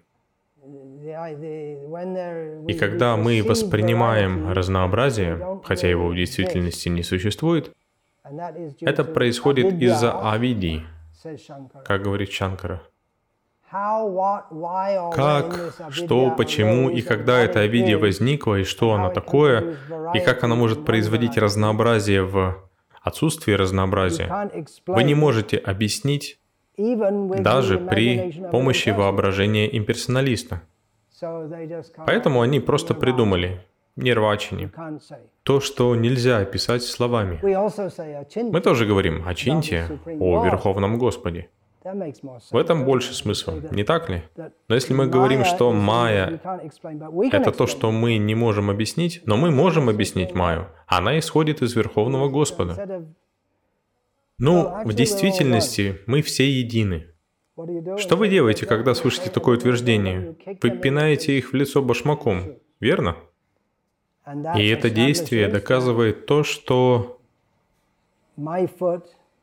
И 2.67 2.73
когда 2.77 3.15
мы 3.15 3.41
воспринимаем 3.41 4.51
разнообразие, 4.51 5.61
хотя 5.63 5.87
его 5.89 6.09
в 6.09 6.15
действительности 6.15 6.89
не 6.89 7.03
существует, 7.03 7.71
это 8.81 9.05
происходит 9.05 9.81
из-за 9.81 10.31
авидии, 10.31 10.83
как 11.85 12.01
говорит 12.01 12.31
Шанкара. 12.31 12.81
Как, 15.15 15.75
что, 15.91 16.31
почему 16.31 16.89
и 16.89 17.01
когда 17.01 17.39
эта 17.39 17.59
авидия 17.59 17.97
возникла, 17.97 18.59
и 18.59 18.63
что 18.63 18.93
она 18.93 19.09
такое, 19.09 19.77
и 20.15 20.19
как 20.19 20.43
она 20.43 20.55
может 20.55 20.85
производить 20.85 21.37
разнообразие 21.37 22.23
в 22.23 22.57
отсутствии 23.01 23.53
разнообразия, 23.53 24.49
вы 24.87 25.03
не 25.03 25.13
можете 25.13 25.57
объяснить 25.57 26.39
даже 26.77 27.77
при 27.77 28.43
помощи 28.51 28.89
воображения 28.89 29.77
имперсоналиста. 29.77 30.61
Поэтому 32.05 32.41
они 32.41 32.59
просто 32.59 32.93
придумали 32.93 33.65
нирвачини, 34.01 34.71
то, 35.43 35.59
что 35.59 35.95
нельзя 35.95 36.39
описать 36.39 36.83
словами. 36.83 37.39
Мы 37.41 38.61
тоже 38.61 38.85
говорим 38.85 39.27
о 39.27 39.33
Чинте, 39.35 39.99
о 40.05 40.43
Верховном 40.43 40.97
Господе. 40.97 41.49
В 42.51 42.57
этом 42.57 42.83
больше 42.83 43.13
смысла, 43.13 43.55
не 43.71 43.83
так 43.83 44.09
ли? 44.09 44.23
Но 44.67 44.75
если 44.75 44.93
мы 44.93 45.07
говорим, 45.07 45.45
что 45.45 45.71
Майя— 45.71 46.41
это 47.31 47.51
то, 47.51 47.67
что 47.67 47.91
мы 47.91 48.17
не 48.17 48.35
можем 48.35 48.69
объяснить, 48.69 49.21
но 49.25 49.37
мы 49.37 49.49
можем 49.49 49.87
объяснить 49.87 50.33
Майю, 50.33 50.67
она 50.87 51.17
исходит 51.19 51.61
из 51.61 51.75
Верховного 51.75 52.29
Господа. 52.29 53.05
Ну, 54.37 54.83
в 54.85 54.93
действительности 54.93 55.99
мы 56.05 56.21
все 56.21 56.49
едины. 56.49 57.07
Что 57.97 58.15
вы 58.15 58.29
делаете, 58.29 58.65
когда 58.65 58.93
слышите 58.93 59.29
такое 59.29 59.57
утверждение? 59.57 60.35
Вы 60.61 60.71
пинаете 60.71 61.37
их 61.37 61.51
в 61.51 61.55
лицо 61.55 61.81
башмаком, 61.81 62.57
верно? 62.79 63.17
И 64.55 64.67
это 64.67 64.89
действие 64.89 65.47
доказывает 65.47 66.25
то, 66.25 66.43
что 66.43 67.19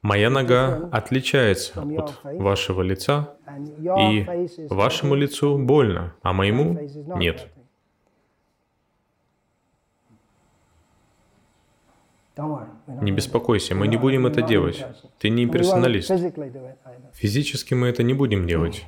моя 0.03 0.31
нога 0.31 0.89
отличается 0.93 1.83
от 1.83 2.21
вашего 2.23 2.83
лица, 2.83 3.37
и 3.79 4.27
вашему 4.69 5.15
лицу 5.15 5.59
больно, 5.59 6.15
а 6.23 6.33
моему 6.33 6.79
нет. 7.17 7.49
Не 13.01 13.13
беспокойся, 13.13 13.75
мы 13.75 13.89
не 13.89 13.97
будем 13.97 14.27
это 14.27 14.43
делать. 14.43 14.85
Ты 15.19 15.31
не 15.31 15.45
имперсоналист. 15.45 16.13
Физически 17.15 17.75
мы 17.75 17.89
это 17.89 18.03
не 18.03 18.13
будем 18.13 18.47
делать. 18.47 18.85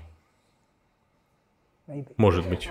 Может 2.17 2.47
быть. 2.49 2.71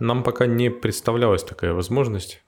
Нам 0.00 0.22
пока 0.22 0.46
не 0.46 0.70
представлялась 0.70 1.44
такая 1.44 1.72
возможность. 1.72 2.42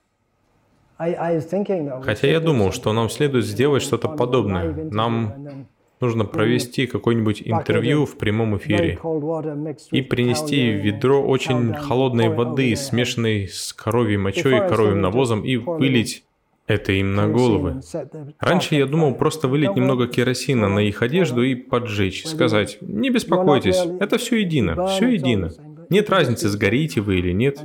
Хотя 0.97 2.27
я 2.27 2.39
думал, 2.39 2.71
что 2.71 2.93
нам 2.93 3.09
следует 3.09 3.45
сделать 3.45 3.83
что-то 3.83 4.07
подобное. 4.07 4.73
Нам 4.91 5.67
нужно 5.99 6.25
провести 6.25 6.87
какое-нибудь 6.87 7.41
интервью 7.45 8.05
в 8.05 8.17
прямом 8.17 8.57
эфире 8.57 8.99
и 9.91 10.01
принести 10.01 10.69
ведро 10.71 11.21
очень 11.21 11.73
холодной 11.73 12.29
воды, 12.29 12.75
смешанной 12.75 13.47
с 13.47 13.73
коровьей 13.73 14.17
мочой 14.17 14.57
и 14.57 14.69
коровьим 14.69 15.01
навозом, 15.01 15.43
и 15.43 15.57
вылить 15.57 16.25
это 16.67 16.93
им 16.93 17.15
на 17.15 17.27
головы. 17.27 17.81
Раньше 18.39 18.75
я 18.75 18.85
думал 18.85 19.13
просто 19.15 19.47
вылить 19.47 19.75
немного 19.75 20.07
керосина 20.07 20.67
на 20.67 20.79
их 20.79 21.01
одежду 21.01 21.43
и 21.43 21.55
поджечь, 21.55 22.25
сказать, 22.25 22.77
не 22.81 23.09
беспокойтесь, 23.09 23.79
это 23.99 24.17
все 24.17 24.37
едино, 24.37 24.87
все 24.87 25.09
едино. 25.09 25.51
Нет 25.89 26.09
разницы, 26.09 26.49
сгорите 26.49 27.01
вы 27.01 27.19
или 27.19 27.31
нет. 27.31 27.59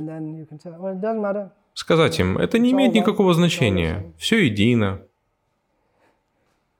Сказать 1.73 2.19
им, 2.19 2.37
это 2.37 2.59
не 2.59 2.71
имеет 2.71 2.93
никакого 2.93 3.33
значения, 3.33 4.11
все 4.17 4.45
едино. 4.45 5.01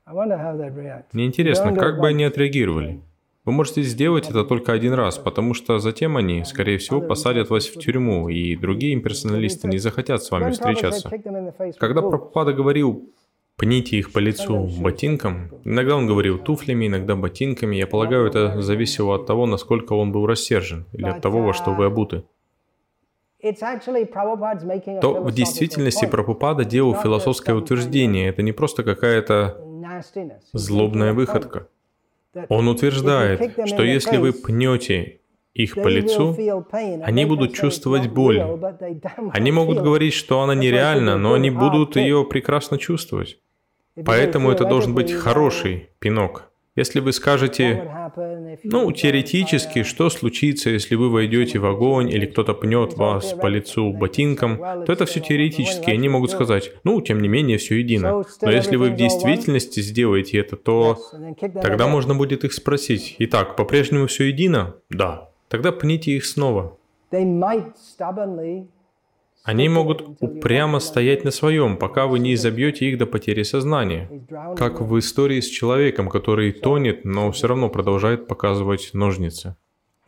Мне 0.05 1.25
интересно, 1.25 1.75
как 1.75 1.99
бы 1.99 2.07
они 2.07 2.23
отреагировали. 2.23 3.01
Вы 3.43 3.53
можете 3.53 3.81
сделать 3.81 4.29
это 4.29 4.43
только 4.43 4.71
один 4.71 4.93
раз, 4.93 5.17
потому 5.17 5.55
что 5.55 5.79
затем 5.79 6.15
они, 6.15 6.43
скорее 6.45 6.77
всего, 6.77 7.01
посадят 7.01 7.49
вас 7.49 7.65
в 7.65 7.79
тюрьму, 7.79 8.29
и 8.29 8.55
другие 8.55 8.93
имперсоналисты 8.93 9.67
не 9.67 9.79
захотят 9.79 10.23
с 10.23 10.29
вами 10.29 10.51
встречаться. 10.51 11.09
Когда 11.79 12.01
Прабхупада 12.01 12.53
говорил 12.53 13.09
«пните 13.57 13.97
их 13.97 14.11
по 14.11 14.19
лицу 14.19 14.69
ботинком», 14.79 15.51
иногда 15.63 15.95
он 15.95 16.07
говорил 16.07 16.39
туфлями, 16.39 16.87
иногда 16.87 17.15
ботинками, 17.15 17.75
я 17.75 17.87
полагаю, 17.87 18.27
это 18.27 18.61
зависело 18.61 19.15
от 19.15 19.25
того, 19.25 19.45
насколько 19.45 19.93
он 19.93 20.11
был 20.11 20.25
рассержен, 20.25 20.85
или 20.93 21.05
от 21.05 21.21
того, 21.21 21.41
во 21.41 21.53
что 21.53 21.71
вы 21.71 21.85
обуты. 21.85 22.23
То 25.01 25.23
в 25.23 25.31
действительности 25.31 26.05
Прабхупада 26.05 26.63
делал 26.63 26.95
философское 26.95 27.55
утверждение, 27.55 28.29
это 28.29 28.43
не 28.43 28.51
просто 28.51 28.83
какая-то 28.83 29.57
злобная 30.53 31.13
выходка. 31.13 31.67
Он 32.49 32.67
утверждает, 32.67 33.67
что 33.67 33.83
если 33.83 34.17
вы 34.17 34.31
пнете 34.31 35.20
их 35.53 35.75
по 35.75 35.87
лицу, 35.87 36.35
они 37.03 37.25
будут 37.25 37.53
чувствовать 37.53 38.07
боль. 38.07 38.41
Они 39.33 39.51
могут 39.51 39.79
говорить, 39.81 40.13
что 40.13 40.41
она 40.41 40.55
нереальна, 40.55 41.17
но 41.17 41.33
они 41.33 41.49
будут 41.49 41.95
ее 41.95 42.25
прекрасно 42.25 42.77
чувствовать. 42.77 43.39
Поэтому 44.05 44.51
это 44.51 44.65
должен 44.65 44.93
быть 44.93 45.11
хороший 45.11 45.89
пинок. 45.99 46.51
Если 46.77 47.01
вы 47.01 47.11
скажете, 47.11 47.91
ну, 48.63 48.89
теоретически, 48.93 49.83
что 49.83 50.09
случится, 50.09 50.69
если 50.69 50.95
вы 50.95 51.09
войдете 51.09 51.59
в 51.59 51.65
огонь 51.65 52.09
или 52.09 52.25
кто-то 52.25 52.53
пнет 52.53 52.93
вас 52.93 53.33
по 53.33 53.47
лицу 53.47 53.91
ботинком, 53.91 54.57
то 54.57 54.93
это 54.93 55.05
все 55.05 55.19
теоретически. 55.19 55.89
Они 55.89 56.07
могут 56.07 56.31
сказать, 56.31 56.71
ну, 56.85 57.01
тем 57.01 57.21
не 57.21 57.27
менее, 57.27 57.57
все 57.57 57.77
едино. 57.77 58.23
Но 58.41 58.51
если 58.51 58.77
вы 58.77 58.91
в 58.91 58.95
действительности 58.95 59.81
сделаете 59.81 60.39
это, 60.39 60.55
то 60.55 60.97
тогда 61.61 61.87
можно 61.87 62.15
будет 62.15 62.45
их 62.45 62.53
спросить. 62.53 63.17
Итак, 63.19 63.57
по-прежнему 63.57 64.07
все 64.07 64.29
едино? 64.29 64.77
Да. 64.89 65.30
Тогда 65.51 65.73
пните 65.73 66.11
их 66.11 66.25
снова. 66.25 66.77
Они 69.43 69.67
могут 69.67 70.15
упрямо 70.21 70.79
стоять 70.79 71.25
на 71.25 71.31
своем, 71.31 71.75
пока 71.75 72.07
вы 72.07 72.19
не 72.19 72.35
изобьете 72.35 72.85
их 72.85 72.97
до 72.97 73.05
потери 73.05 73.43
сознания. 73.43 74.09
Как 74.55 74.79
в 74.79 74.97
истории 74.97 75.41
с 75.41 75.47
человеком, 75.49 76.07
который 76.07 76.53
тонет, 76.53 77.03
но 77.03 77.33
все 77.33 77.47
равно 77.47 77.67
продолжает 77.67 78.27
показывать 78.27 78.91
ножницы. 78.93 79.57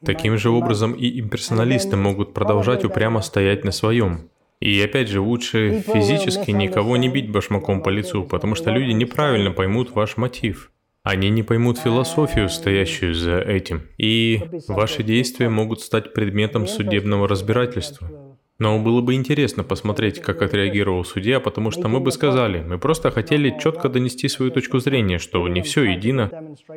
Таким 0.06 0.38
же 0.38 0.50
образом 0.50 0.94
и 0.94 1.20
имперсоналисты 1.20 1.98
могут 1.98 2.34
продолжать 2.34 2.86
упрямо 2.86 3.22
стоять 3.22 3.66
на 3.66 3.72
своем. 3.72 4.30
И 4.62 4.82
опять 4.82 5.10
же, 5.10 5.20
лучше 5.20 5.82
физически 5.82 6.52
никого 6.52 6.96
не 6.96 7.10
бить 7.10 7.30
башмаком 7.30 7.84
по 7.84 7.90
лицу, 7.90 8.24
потому 8.24 8.56
что 8.56 8.72
люди 8.72 8.92
неправильно 8.92 9.52
поймут 9.52 9.92
ваш 9.92 10.16
мотив. 10.16 10.72
Они 11.04 11.30
не 11.30 11.44
поймут 11.44 11.80
философию, 11.80 12.48
стоящую 12.48 13.14
за 13.14 13.40
этим. 13.40 13.84
И 13.98 14.42
ваши 14.70 15.04
действия 15.04 15.50
могут 15.50 15.82
стать 15.82 16.14
предметом 16.14 16.66
судебного 16.66 17.28
разбирательства. 17.28 18.10
Но 18.58 18.80
было 18.80 19.02
бы 19.02 19.16
интересно 19.16 19.66
посмотреть, 19.66 20.22
как 20.22 20.42
отреагировал 20.42 21.04
судья, 21.04 21.42
потому 21.42 21.72
что 21.72 21.90
мы 21.90 22.00
бы 22.00 22.12
сказали, 22.12 22.62
мы 22.62 22.78
просто 22.78 23.12
хотели 23.12 23.54
четко 23.60 23.90
донести 23.90 24.30
свою 24.30 24.52
точку 24.52 24.80
зрения, 24.80 25.18
что 25.18 25.46
не 25.50 25.62
все 25.62 25.84
едино. 25.84 26.32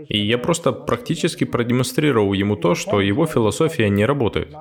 И 0.08 0.18
я 0.18 0.38
просто 0.38 0.72
практически 0.72 1.44
продемонстрировал 1.44 2.32
ему 2.32 2.56
то, 2.56 2.74
что 2.74 3.00
его 3.00 3.26
философия 3.26 3.88
не 3.88 4.04
работает. 4.04 4.52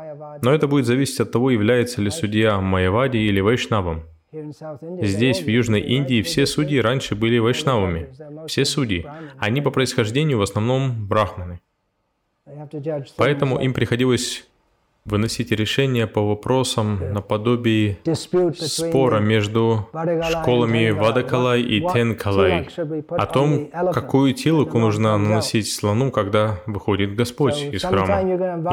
Но 0.43 0.53
это 0.53 0.67
будет 0.67 0.85
зависеть 0.85 1.21
от 1.21 1.31
того, 1.31 1.49
является 1.49 2.01
ли 2.01 2.11
судья 2.11 2.61
Майявади 2.61 3.17
или 3.17 3.39
Вайшнавом. 3.39 4.03
Здесь, 5.01 5.41
в 5.41 5.47
Южной 5.47 5.81
Индии, 5.81 6.21
все 6.21 6.45
судьи 6.45 6.79
раньше 6.79 7.15
были 7.15 7.37
вайшнавами. 7.37 8.09
Все 8.47 8.65
судьи. 8.65 9.05
Они 9.37 9.61
по 9.61 9.71
происхождению 9.71 10.39
в 10.39 10.41
основном 10.41 11.07
брахманы. 11.07 11.59
Поэтому 13.17 13.59
им 13.59 13.73
приходилось 13.73 14.47
выносить 15.05 15.51
решения 15.51 16.07
по 16.07 16.21
вопросам 16.21 16.99
наподобие 17.13 17.99
спора 18.57 19.19
между 19.19 19.87
школами 20.31 20.89
Вадакалай 20.89 21.61
и 21.61 21.79
Тенкалай 21.81 22.67
о 23.09 23.25
том, 23.27 23.69
какую 23.93 24.33
тилоку 24.33 24.79
нужно 24.79 25.17
наносить 25.17 25.71
слону, 25.71 26.11
когда 26.11 26.59
выходит 26.65 27.15
Господь 27.15 27.61
из 27.61 27.83
храма. 27.83 28.21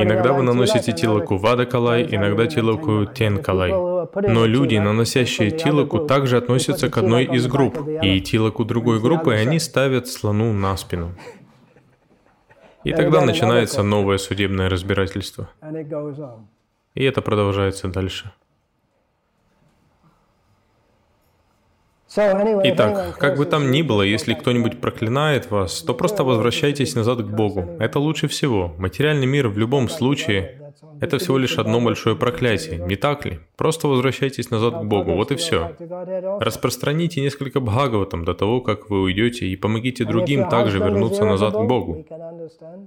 Иногда 0.02 0.32
вы 0.32 0.42
наносите 0.42 0.92
тилоку 0.92 1.36
Вадакалай, 1.36 2.06
иногда 2.10 2.46
тилоку 2.46 3.04
Тенкалай. 3.04 3.70
Но 3.70 4.46
люди, 4.46 4.76
наносящие 4.76 5.50
тилоку, 5.50 6.00
также 6.00 6.38
относятся 6.38 6.88
к 6.88 6.96
одной 6.96 7.24
из 7.24 7.46
групп, 7.46 7.78
и 8.02 8.20
тилоку 8.20 8.64
другой 8.64 9.00
группы 9.00 9.34
они 9.34 9.58
ставят 9.58 10.08
слону 10.08 10.52
на 10.52 10.76
спину. 10.76 11.14
И 12.84 12.92
тогда 12.92 13.24
начинается 13.24 13.82
новое 13.82 14.18
судебное 14.18 14.68
разбирательство. 14.68 15.48
И 16.94 17.04
это 17.04 17.22
продолжается 17.22 17.88
дальше. 17.88 18.32
Итак, 22.14 23.16
как 23.18 23.38
бы 23.38 23.46
там 23.46 23.70
ни 23.70 23.80
было, 23.80 24.02
если 24.02 24.34
кто-нибудь 24.34 24.80
проклинает 24.80 25.50
вас, 25.50 25.80
то 25.80 25.94
просто 25.94 26.24
возвращайтесь 26.24 26.94
назад 26.94 27.22
к 27.22 27.26
Богу. 27.26 27.76
Это 27.78 27.98
лучше 27.98 28.28
всего. 28.28 28.74
Материальный 28.76 29.26
мир 29.26 29.48
в 29.48 29.56
любом 29.56 29.88
случае 29.88 30.61
это 31.00 31.18
всего 31.18 31.38
лишь 31.38 31.58
одно 31.58 31.80
большое 31.80 32.16
проклятие, 32.16 32.78
не 32.78 32.96
так 32.96 33.24
ли? 33.24 33.40
Просто 33.56 33.88
возвращайтесь 33.88 34.50
назад 34.50 34.74
к 34.74 34.84
Богу, 34.84 35.14
вот 35.14 35.32
и 35.32 35.36
все. 35.36 35.76
Распространите 36.40 37.20
несколько 37.20 37.60
Бхагаватам 37.60 38.24
до 38.24 38.34
того, 38.34 38.60
как 38.60 38.90
вы 38.90 39.02
уйдете, 39.02 39.46
и 39.46 39.56
помогите 39.56 40.04
другим 40.04 40.48
также 40.48 40.78
вернуться 40.78 41.24
назад 41.24 41.54
к 41.54 41.62
Богу. 41.62 42.04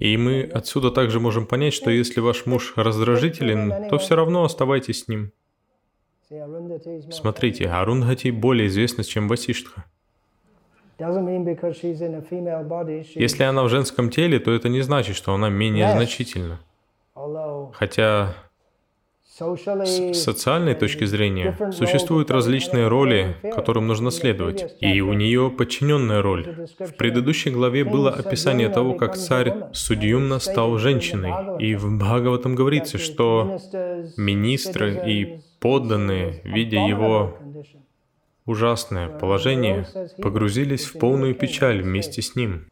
И 0.00 0.16
мы 0.16 0.42
отсюда 0.42 0.90
также 0.90 1.20
можем 1.20 1.46
понять, 1.46 1.74
что 1.74 1.90
если 1.90 2.20
ваш 2.20 2.46
муж 2.46 2.72
раздражителен, 2.76 3.88
то 3.88 3.98
все 3.98 4.16
равно 4.16 4.44
оставайтесь 4.44 5.04
с 5.04 5.08
ним. 5.08 5.32
Смотрите, 7.10 7.68
Арундхати 7.68 8.30
более 8.30 8.66
известна, 8.66 9.04
чем 9.04 9.28
Васиштха. 9.28 9.84
Если 13.14 13.42
она 13.42 13.62
в 13.62 13.68
женском 13.68 14.10
теле, 14.10 14.38
то 14.40 14.50
это 14.50 14.68
не 14.70 14.80
значит, 14.80 15.14
что 15.14 15.34
она 15.34 15.50
менее 15.50 15.92
значительна. 15.92 16.58
Хотя 17.74 18.34
с 19.38 20.14
социальной 20.14 20.74
точки 20.74 21.04
зрения 21.04 21.56
существуют 21.72 22.30
различные 22.30 22.88
роли, 22.88 23.36
которым 23.54 23.86
нужно 23.86 24.10
следовать, 24.10 24.76
и 24.80 25.00
у 25.02 25.12
нее 25.12 25.50
подчиненная 25.50 26.22
роль. 26.22 26.66
В 26.78 26.96
предыдущей 26.96 27.50
главе 27.50 27.84
было 27.84 28.10
описание 28.10 28.70
того, 28.70 28.94
как 28.94 29.16
царь 29.16 29.52
Судьюмна 29.72 30.38
стал 30.38 30.78
женщиной, 30.78 31.58
и 31.58 31.74
в 31.74 31.98
Бхагаватам 31.98 32.54
говорится, 32.54 32.96
что 32.96 33.58
министры 34.16 35.02
и 35.06 35.40
подданные, 35.60 36.40
видя 36.44 36.78
его 36.78 37.36
ужасное 38.46 39.08
положение, 39.08 39.86
погрузились 40.22 40.86
в 40.86 40.98
полную 40.98 41.34
печаль 41.34 41.82
вместе 41.82 42.22
с 42.22 42.36
ним, 42.36 42.70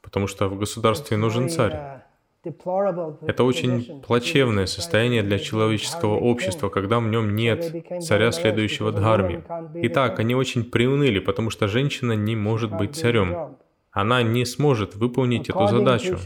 потому 0.00 0.26
что 0.26 0.48
в 0.48 0.58
государстве 0.58 1.16
нужен 1.16 1.50
царь. 1.50 2.05
Это 2.46 3.44
очень 3.44 4.02
плачевное 4.02 4.66
состояние 4.66 5.22
для 5.22 5.38
человеческого 5.38 6.16
общества, 6.16 6.68
когда 6.68 7.00
в 7.00 7.08
нем 7.08 7.34
нет 7.34 7.74
царя, 8.00 8.32
следующего 8.32 8.92
Дхарме. 8.92 9.44
Итак, 9.74 10.18
они 10.18 10.34
очень 10.34 10.64
приуныли, 10.64 11.18
потому 11.18 11.50
что 11.50 11.68
женщина 11.68 12.12
не 12.12 12.36
может 12.36 12.72
быть 12.72 12.96
царем. 12.96 13.56
Она 13.90 14.22
не 14.22 14.44
сможет 14.44 14.94
выполнить 14.94 15.48
эту 15.48 15.66
задачу, 15.68 16.18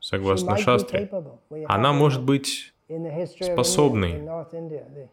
согласно 0.00 0.56
шастре. 0.56 1.10
Она 1.66 1.92
может 1.92 2.22
быть 2.22 2.72
способной. 3.40 4.22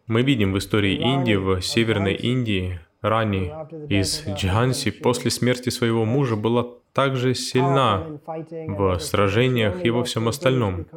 Мы 0.07 0.21
видим 0.21 0.53
в 0.53 0.57
истории 0.59 0.93
Индии, 0.93 1.35
в 1.35 1.61
Северной 1.61 2.13
Индии, 2.13 2.79
Рани 3.03 3.53
из 3.89 4.25
Джханси 4.25 4.91
после 4.91 5.29
смерти 5.29 5.69
своего 5.69 6.05
мужа 6.05 6.37
была 6.37 6.65
также 6.93 7.35
сильна 7.35 8.01
в 8.25 8.97
сражениях 8.99 9.83
и 9.85 9.89
во 9.89 10.03
всем 10.05 10.29
остальном. 10.29 10.87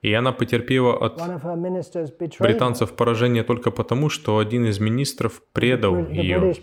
И 0.00 0.12
она 0.14 0.32
потерпела 0.32 0.96
от 0.96 1.20
британцев 2.38 2.92
поражение 2.94 3.44
только 3.44 3.70
потому, 3.70 4.08
что 4.08 4.38
один 4.38 4.64
из 4.64 4.80
министров 4.80 5.42
предал 5.52 5.98
ее. 6.08 6.54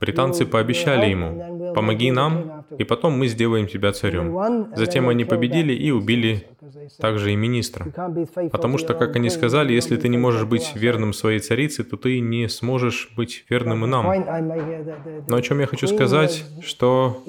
Британцы 0.00 0.46
пообещали 0.46 1.10
ему, 1.10 1.74
«Помоги 1.74 2.10
нам, 2.10 2.64
и 2.78 2.84
потом 2.84 3.18
мы 3.18 3.28
сделаем 3.28 3.66
тебя 3.66 3.92
царем». 3.92 4.72
Затем 4.74 5.08
они 5.08 5.24
победили 5.24 5.74
и 5.74 5.90
убили 5.90 6.46
также 6.98 7.32
и 7.32 7.36
министра. 7.36 7.86
Потому 8.50 8.78
что, 8.78 8.94
как 8.94 9.16
они 9.16 9.28
сказали, 9.30 9.72
если 9.72 9.96
ты 9.96 10.08
не 10.08 10.18
можешь 10.18 10.44
быть 10.44 10.72
верным 10.74 11.12
своей 11.12 11.40
царице, 11.40 11.84
то 11.84 11.96
ты 11.96 12.20
не 12.20 12.48
сможешь 12.48 13.10
быть 13.16 13.44
верным 13.50 13.84
и 13.84 13.88
нам. 13.88 14.06
Но 15.28 15.36
о 15.36 15.42
чем 15.42 15.60
я 15.60 15.66
хочу 15.66 15.86
сказать, 15.86 16.44
что 16.62 17.22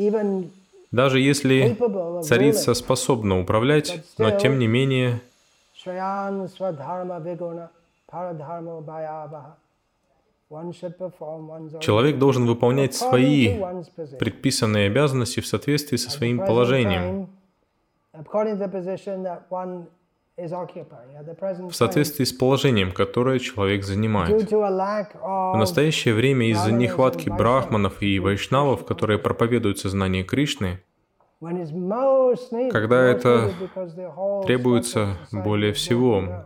даже 0.92 1.20
если 1.20 1.78
царица 2.24 2.74
способна 2.74 3.40
управлять, 3.40 4.04
но 4.18 4.32
тем 4.32 4.60
не 4.60 4.68
менее 4.68 5.22
Человек 11.80 12.18
должен 12.18 12.46
выполнять 12.46 12.94
свои 12.94 13.58
предписанные 14.20 14.88
обязанности 14.88 15.40
в 15.40 15.48
соответствии 15.48 15.96
со 15.98 16.12
своим 16.12 16.40
положением, 16.40 17.30
в 21.70 21.74
соответствии 21.74 22.24
с 22.26 22.34
положением, 22.34 22.92
которое 22.92 23.40
человек 23.40 23.84
занимает. 23.86 24.52
В 24.52 25.56
настоящее 25.58 26.14
время 26.16 26.50
из-за 26.50 26.72
нехватки 26.74 27.30
брахманов 27.30 28.02
и 28.02 28.20
вайшнавов, 28.20 28.86
которые 28.86 29.20
проповедуют 29.20 29.80
сознание 29.80 30.24
Кришны, 30.24 30.82
когда 32.72 33.04
это 33.04 33.52
требуется 34.46 35.18
более 35.32 35.74
всего, 35.74 36.46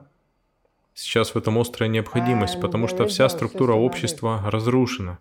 сейчас 0.96 1.36
в 1.36 1.38
этом 1.38 1.60
острая 1.60 1.90
необходимость, 1.90 2.60
потому 2.60 2.88
что 2.88 3.06
вся 3.06 3.30
структура 3.30 3.74
общества 3.74 4.42
разрушена. 4.48 5.20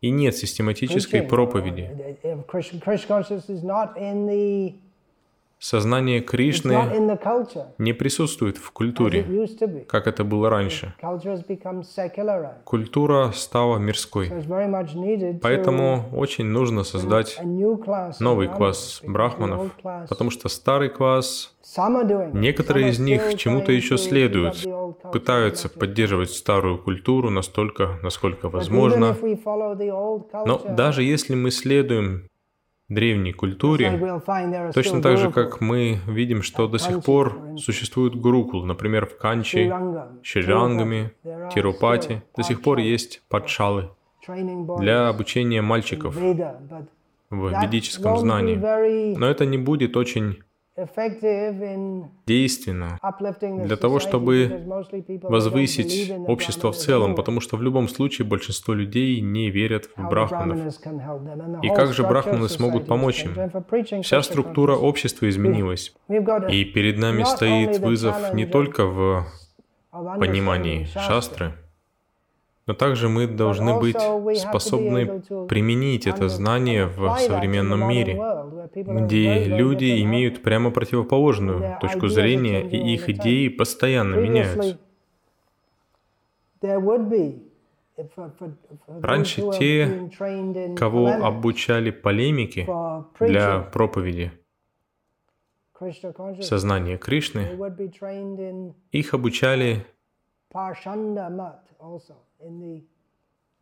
И 0.00 0.10
нет 0.10 0.36
систематической 0.36 1.22
проповеди. 1.22 1.90
Сознание 5.58 6.18
It's 6.18 6.24
not 6.24 6.26
Кришны 6.26 6.72
in 6.72 7.08
the 7.08 7.22
culture 7.22 7.64
не 7.78 7.94
присутствует 7.94 8.58
в 8.58 8.70
культуре, 8.72 9.48
как 9.88 10.06
это 10.06 10.22
было 10.22 10.50
раньше. 10.50 10.94
Культура 12.64 13.32
стала 13.32 13.78
мирской. 13.78 14.30
Поэтому 15.40 16.10
очень 16.12 16.44
нужно 16.44 16.84
создать 16.84 17.40
новый 18.20 18.48
класс 18.48 19.00
брахманов, 19.02 19.72
потому 20.08 20.30
что 20.30 20.50
старый 20.50 20.90
класс, 20.90 21.55
Некоторые 22.32 22.90
из 22.90 22.98
них 22.98 23.36
чему-то 23.36 23.72
еще 23.72 23.98
следуют, 23.98 24.64
пытаются 25.12 25.68
поддерживать 25.68 26.30
старую 26.30 26.78
культуру 26.78 27.30
настолько, 27.30 27.98
насколько 28.02 28.48
возможно. 28.48 29.16
Но 30.46 30.62
даже 30.68 31.02
если 31.02 31.34
мы 31.34 31.50
следуем 31.50 32.28
древней 32.88 33.32
культуре, 33.32 34.20
точно 34.72 35.02
так 35.02 35.18
же, 35.18 35.30
как 35.30 35.60
мы 35.60 35.98
видим, 36.06 36.42
что 36.42 36.68
до 36.68 36.78
сих 36.78 37.04
пор 37.04 37.56
существует 37.56 38.14
гурукул, 38.14 38.64
например, 38.64 39.06
в 39.06 39.18
Канчи, 39.18 39.68
are 39.68 41.10
Тирупати, 41.52 42.22
до 42.36 42.42
сих 42.42 42.62
пор 42.62 42.78
есть 42.78 43.22
падшалы 43.28 43.90
для 44.78 45.08
обучения 45.08 45.62
мальчиков 45.62 46.16
в 47.30 47.62
ведическом 47.62 48.18
знании. 48.18 49.16
Но 49.16 49.26
это 49.26 49.46
не 49.46 49.58
будет 49.58 49.96
очень 49.96 50.42
действенно 52.26 52.98
для 53.40 53.76
того, 53.76 53.98
чтобы 53.98 54.64
возвысить 55.22 56.12
общество 56.26 56.72
в 56.72 56.76
целом, 56.76 57.14
потому 57.14 57.40
что 57.40 57.56
в 57.56 57.62
любом 57.62 57.88
случае 57.88 58.26
большинство 58.26 58.74
людей 58.74 59.20
не 59.20 59.50
верят 59.50 59.88
в 59.96 60.08
брахманов. 60.08 60.74
И 61.62 61.68
как 61.68 61.92
же 61.94 62.02
брахманы 62.02 62.48
смогут 62.48 62.86
помочь 62.86 63.24
им? 63.24 64.02
Вся 64.02 64.22
структура 64.22 64.76
общества 64.76 65.28
изменилась. 65.28 65.94
И 66.08 66.64
перед 66.64 66.98
нами 66.98 67.24
стоит 67.24 67.78
вызов 67.78 68.34
не 68.34 68.44
только 68.44 68.84
в 68.86 69.26
понимании 70.18 70.84
шастры, 70.84 71.54
но 72.66 72.74
также 72.74 73.08
мы 73.08 73.28
должны 73.28 73.78
быть 73.78 73.96
способны 74.38 75.22
применить 75.48 76.06
это 76.06 76.28
знание 76.28 76.86
в 76.86 77.16
современном 77.18 77.88
мире, 77.88 78.20
где 78.74 79.44
люди 79.44 80.02
имеют 80.02 80.42
прямо 80.42 80.70
противоположную 80.70 81.78
точку 81.80 82.08
зрения, 82.08 82.62
и 82.62 82.94
их 82.94 83.08
идеи 83.08 83.48
постоянно 83.48 84.16
меняются. 84.16 84.78
Раньше 89.00 89.42
те, 89.52 90.10
Кого 90.76 91.08
обучали 91.08 91.90
полемике 91.90 92.68
для 93.20 93.60
проповеди 93.60 94.32
сознания 96.42 96.98
Кришны, 96.98 97.48
их 98.90 99.14
обучали 99.14 99.86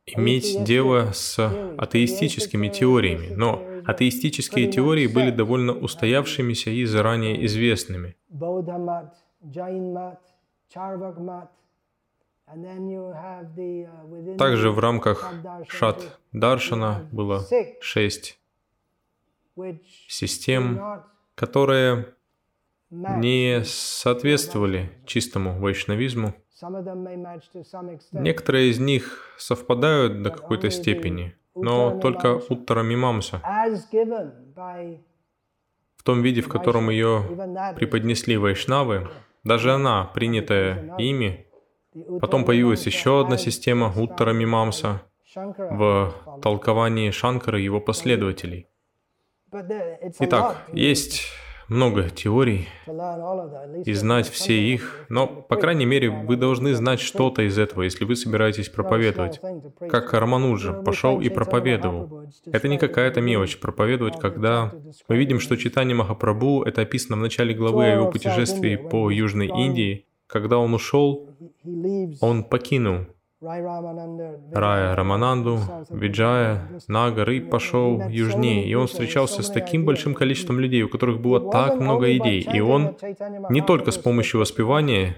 иметь 0.06 0.64
дело 0.64 1.12
с 1.12 1.38
атеистическими 1.78 2.68
теориями, 2.68 3.34
но 3.34 3.62
атеистические 3.86 4.70
теории 4.70 5.06
были 5.06 5.30
довольно 5.30 5.72
устоявшимися 5.72 6.70
и 6.70 6.84
заранее 6.84 7.44
известными. 7.46 8.16
Также 14.36 14.70
в 14.70 14.78
рамках 14.78 15.32
Шат 15.68 16.18
Даршана 16.32 17.08
было 17.10 17.46
шесть 17.80 18.38
систем, 20.08 21.02
которые 21.34 22.14
не 22.90 23.62
соответствовали 23.64 24.92
чистому 25.06 25.58
вайшнавизму. 25.58 26.34
Некоторые 28.12 28.70
из 28.70 28.78
них 28.78 29.34
совпадают 29.38 30.22
до 30.22 30.30
какой-то 30.30 30.70
степени, 30.70 31.36
но 31.55 31.98
только 32.00 32.40
Уттара 32.48 32.82
Мимамса 32.82 33.40
в 35.96 36.02
том 36.05 36.20
виде, 36.20 36.42
в 36.42 36.48
котором 36.48 36.90
ее 36.90 37.22
преподнесли 37.76 38.36
вайшнавы, 38.36 39.09
даже 39.42 39.72
она, 39.72 40.05
принятая 40.05 40.94
ими, 40.98 41.46
потом 42.20 42.44
появилась 42.44 42.84
еще 42.84 43.22
одна 43.22 43.38
система 43.38 43.90
Уттара 43.90 44.32
Мимамса 44.34 45.00
в 45.34 46.14
толковании 46.42 47.11
Шанкара 47.11 47.59
и 47.59 47.64
его 47.64 47.80
последователей. 47.80 48.68
Итак, 50.20 50.66
есть 50.72 51.22
много 51.68 52.10
теорий, 52.10 52.68
и 53.84 53.92
знать 53.92 54.28
все 54.28 54.60
их, 54.60 55.06
но, 55.08 55.26
по 55.26 55.56
крайней 55.56 55.86
мере, 55.86 56.10
вы 56.10 56.36
должны 56.36 56.74
знать 56.74 57.00
что-то 57.00 57.42
из 57.42 57.58
этого, 57.58 57.82
если 57.82 58.04
вы 58.04 58.16
собираетесь 58.16 58.68
проповедовать. 58.68 59.40
Как 59.88 60.12
Рамануджа 60.12 60.72
пошел 60.72 61.20
и 61.20 61.28
проповедовал. 61.28 62.24
Это 62.46 62.68
не 62.68 62.78
какая-то 62.78 63.20
мелочь 63.20 63.58
проповедовать, 63.58 64.18
когда 64.20 64.72
мы 65.08 65.16
видим, 65.16 65.40
что 65.40 65.56
читание 65.56 65.96
Махапрабху, 65.96 66.62
это 66.62 66.82
описано 66.82 67.16
в 67.16 67.20
начале 67.20 67.54
главы 67.54 67.86
о 67.86 67.94
его 67.94 68.10
путешествии 68.10 68.76
по 68.76 69.10
Южной 69.10 69.48
Индии, 69.48 70.06
когда 70.26 70.58
он 70.58 70.74
ушел, 70.74 71.30
он 72.20 72.44
покинул 72.44 73.06
Рая 73.45 74.97
Рамананду, 74.97 75.61
Виджая, 75.90 76.68
Нагар 76.88 77.30
и 77.30 77.40
пошел 77.40 78.01
южнее. 78.09 78.66
И 78.66 78.74
он 78.74 78.86
встречался 78.86 79.42
с 79.42 79.51
таким 79.51 79.84
большим 79.84 80.14
количеством 80.14 80.61
людей, 80.61 80.82
у 80.82 80.88
которых 80.88 81.20
было 81.20 81.51
так 81.51 81.78
много 81.78 82.16
идей. 82.16 82.40
И 82.40 82.61
он 82.61 82.97
не 83.51 83.61
только 83.61 83.90
с 83.90 83.99
помощью 83.99 84.40
воспевания, 84.40 85.16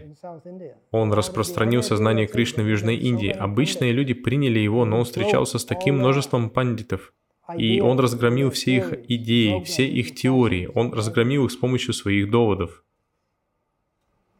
он 0.90 1.12
распространил 1.12 1.82
сознание 1.82 2.26
Кришны 2.26 2.64
в 2.64 2.68
Южной 2.68 2.96
Индии. 2.96 3.30
Обычные 3.30 3.92
люди 3.92 4.14
приняли 4.14 4.58
его, 4.58 4.84
но 4.84 4.98
он 4.98 5.04
встречался 5.04 5.58
с 5.58 5.64
таким 5.64 5.98
множеством 5.98 6.50
пандитов. 6.50 7.12
И 7.56 7.80
он 7.80 8.00
разгромил 8.00 8.50
все 8.50 8.76
их 8.76 8.92
идеи, 9.08 9.62
все 9.62 9.86
их 9.86 10.16
теории. 10.16 10.68
Он 10.74 10.92
разгромил 10.92 11.44
их 11.44 11.52
с 11.52 11.56
помощью 11.56 11.94
своих 11.94 12.28
доводов. 12.30 12.82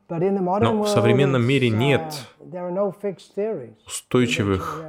Но 0.09 0.83
в 0.83 0.89
современном 0.89 1.45
мире 1.45 1.69
нет 1.69 2.03
устойчивых, 3.87 4.85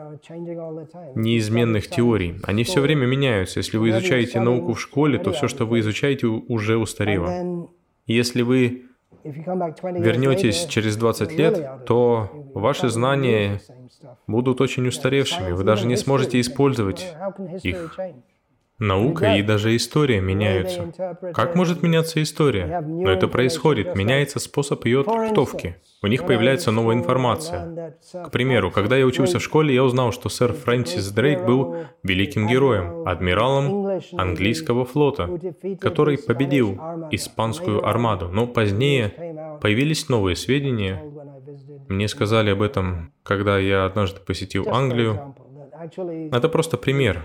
неизменных 1.15 1.87
теорий. 1.87 2.39
Они 2.43 2.63
все 2.63 2.81
время 2.81 3.05
меняются. 3.05 3.59
Если 3.59 3.77
вы 3.77 3.89
изучаете 3.89 4.39
науку 4.39 4.73
в 4.73 4.81
школе, 4.81 5.17
то 5.17 5.31
все, 5.31 5.47
что 5.47 5.65
вы 5.65 5.79
изучаете, 5.79 6.27
уже 6.27 6.77
устарело. 6.77 7.67
Если 8.05 8.41
вы 8.43 8.83
вернетесь 9.23 10.65
через 10.65 10.95
20 10.97 11.31
лет, 11.33 11.85
то 11.85 12.29
ваши 12.53 12.89
знания 12.89 13.59
будут 14.27 14.61
очень 14.61 14.87
устаревшими. 14.87 15.51
Вы 15.51 15.63
даже 15.63 15.87
не 15.87 15.97
сможете 15.97 16.39
использовать 16.39 17.15
их. 17.63 17.99
Наука 18.79 19.35
и 19.35 19.41
даже 19.41 19.75
история 19.75 20.21
меняются. 20.21 20.93
Как 21.33 21.55
может 21.55 21.81
меняться 21.81 22.21
история? 22.21 22.81
Но 22.81 23.09
это 23.09 23.27
происходит, 23.27 23.95
меняется 23.95 24.39
способ 24.39 24.85
ее 24.85 25.03
трактовки. 25.03 25.77
У 26.03 26.07
них 26.07 26.27
появляется 26.27 26.71
новая 26.71 26.95
информация. 26.95 27.97
К 28.13 28.29
примеру, 28.29 28.69
когда 28.69 28.95
я 28.95 29.05
учился 29.05 29.39
в 29.39 29.43
школе, 29.43 29.73
я 29.73 29.83
узнал, 29.83 30.11
что 30.11 30.29
сэр 30.29 30.53
Фрэнсис 30.53 31.09
Дрейк 31.09 31.43
был 31.43 31.75
великим 32.03 32.47
героем, 32.47 33.07
адмиралом 33.07 33.99
английского 34.13 34.85
флота, 34.85 35.39
который 35.81 36.19
победил 36.19 36.79
испанскую 37.09 37.83
армаду. 37.83 38.29
Но 38.29 38.45
позднее 38.45 39.57
появились 39.59 40.07
новые 40.07 40.35
сведения. 40.35 41.03
Мне 41.87 42.07
сказали 42.07 42.51
об 42.51 42.61
этом, 42.61 43.11
когда 43.23 43.57
я 43.57 43.85
однажды 43.85 44.19
посетил 44.19 44.69
Англию. 44.69 45.35
Это 46.31 46.47
просто 46.47 46.77
пример. 46.77 47.23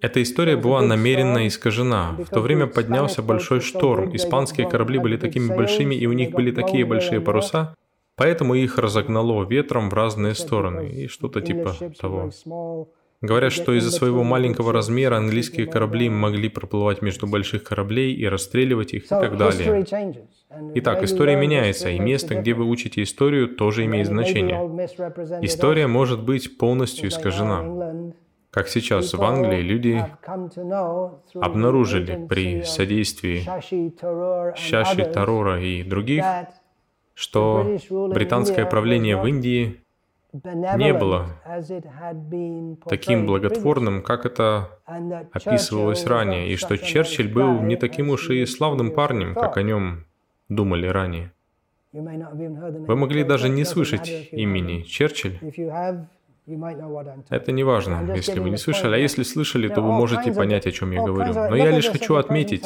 Эта 0.00 0.22
история 0.22 0.56
была 0.56 0.82
намеренно 0.82 1.46
искажена. 1.46 2.16
В 2.18 2.28
то 2.28 2.40
время 2.40 2.66
поднялся 2.66 3.22
большой 3.22 3.60
шторм. 3.60 4.14
Испанские 4.14 4.68
корабли 4.68 4.98
были 4.98 5.16
такими 5.16 5.54
большими, 5.54 5.94
и 5.94 6.06
у 6.06 6.12
них 6.12 6.30
были 6.30 6.50
такие 6.52 6.84
большие 6.84 7.20
паруса, 7.20 7.74
поэтому 8.16 8.54
их 8.54 8.78
разогнало 8.78 9.44
ветром 9.44 9.90
в 9.90 9.94
разные 9.94 10.34
стороны, 10.34 10.88
и 10.88 11.06
что-то 11.08 11.40
типа 11.40 11.74
того. 12.00 12.30
Говорят, 13.20 13.52
что 13.52 13.72
из-за 13.76 13.90
своего 13.90 14.22
маленького 14.22 14.72
размера 14.72 15.16
английские 15.16 15.66
корабли 15.66 16.08
могли 16.08 16.48
проплывать 16.48 17.02
между 17.02 17.26
больших 17.26 17.64
кораблей 17.64 18.14
и 18.14 18.26
расстреливать 18.26 18.94
их 18.94 19.06
и 19.06 19.08
так 19.08 19.36
далее. 19.36 19.84
Итак, 20.76 21.02
история 21.02 21.36
меняется, 21.36 21.88
и 21.90 21.98
место, 21.98 22.36
где 22.36 22.54
вы 22.54 22.64
учите 22.64 23.02
историю, 23.02 23.48
тоже 23.48 23.86
имеет 23.86 24.06
значение. 24.06 24.58
История 25.42 25.88
может 25.88 26.22
быть 26.22 26.58
полностью 26.58 27.08
искажена. 27.08 28.12
Как 28.50 28.68
сейчас 28.68 29.12
в 29.12 29.22
Англии 29.22 29.62
люди 29.62 30.04
обнаружили 31.34 32.24
при 32.28 32.62
содействии 32.62 33.42
Шаши 34.56 35.04
Тарура 35.04 35.60
и 35.60 35.82
других, 35.82 36.24
что 37.14 37.78
британское 37.90 38.64
правление 38.64 39.16
в 39.16 39.26
Индии 39.26 39.82
не 40.32 40.92
было 40.92 41.26
таким 42.86 43.26
благотворным, 43.26 44.02
как 44.02 44.26
это 44.26 44.78
описывалось 45.32 46.04
ранее, 46.06 46.52
и 46.52 46.56
что 46.56 46.76
Черчилль 46.76 47.32
был 47.32 47.60
не 47.62 47.76
таким 47.76 48.10
уж 48.10 48.30
и 48.30 48.44
славным 48.46 48.92
парнем, 48.92 49.34
как 49.34 49.56
о 49.56 49.62
нем 49.62 50.04
думали 50.48 50.86
ранее. 50.86 51.32
Вы 51.92 52.96
могли 52.96 53.24
даже 53.24 53.48
не 53.48 53.64
слышать 53.64 54.28
имени 54.32 54.82
Черчилль. 54.82 55.38
Это 57.28 57.52
не 57.52 57.62
важно, 57.62 58.12
если 58.14 58.40
вы 58.40 58.50
не 58.50 58.56
слышали, 58.56 58.94
а 58.94 58.98
если 58.98 59.22
слышали, 59.22 59.68
то 59.68 59.82
вы 59.82 59.92
можете 59.92 60.32
понять, 60.32 60.66
о 60.66 60.72
чем 60.72 60.92
я 60.92 61.02
говорю. 61.02 61.34
Но 61.34 61.56
я 61.56 61.70
лишь 61.70 61.88
хочу 61.88 62.16
отметить, 62.16 62.64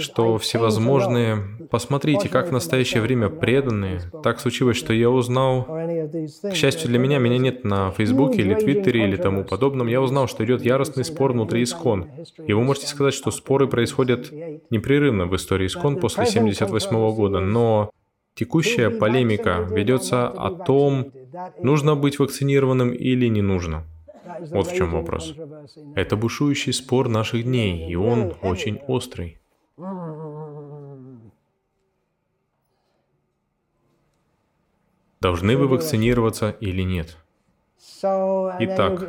что 0.00 0.38
всевозможные... 0.38 1.38
Посмотрите, 1.70 2.28
как 2.28 2.48
в 2.48 2.52
настоящее 2.52 3.02
время 3.02 3.28
преданные. 3.28 4.00
Так 4.22 4.40
случилось, 4.40 4.76
что 4.76 4.92
я 4.92 5.10
узнал... 5.10 5.64
К 5.64 6.54
счастью 6.54 6.88
для 6.88 6.98
меня, 6.98 7.18
меня 7.18 7.38
нет 7.38 7.64
на 7.64 7.90
Фейсбуке 7.92 8.42
или 8.42 8.54
Твиттере 8.54 9.04
или 9.04 9.16
тому 9.16 9.44
подобном. 9.44 9.86
Я 9.86 10.00
узнал, 10.00 10.26
что 10.26 10.44
идет 10.44 10.64
яростный 10.64 11.04
спор 11.04 11.32
внутри 11.32 11.62
Искон. 11.62 12.08
И 12.46 12.52
вы 12.52 12.62
можете 12.62 12.86
сказать, 12.86 13.14
что 13.14 13.30
споры 13.30 13.68
происходят 13.68 14.30
непрерывно 14.70 15.26
в 15.26 15.36
истории 15.36 15.66
Искон 15.66 16.00
после 16.00 16.26
78 16.26 17.14
года, 17.14 17.40
но 17.40 17.90
Текущая 18.34 18.88
полемика 18.88 19.66
ведется 19.70 20.26
о 20.26 20.50
том, 20.50 21.12
нужно 21.58 21.96
быть 21.96 22.18
вакцинированным 22.18 22.92
или 22.92 23.26
не 23.26 23.42
нужно. 23.42 23.84
Вот 24.50 24.68
в 24.68 24.74
чем 24.74 24.92
вопрос. 24.92 25.34
Это 25.94 26.16
бушующий 26.16 26.72
спор 26.72 27.08
наших 27.08 27.44
дней, 27.44 27.90
и 27.90 27.96
он 27.96 28.34
очень 28.42 28.78
острый. 28.86 29.38
Должны 35.20 35.56
вы 35.56 35.68
вакцинироваться 35.68 36.50
или 36.50 36.82
нет? 36.82 37.16
Итак, 38.04 39.00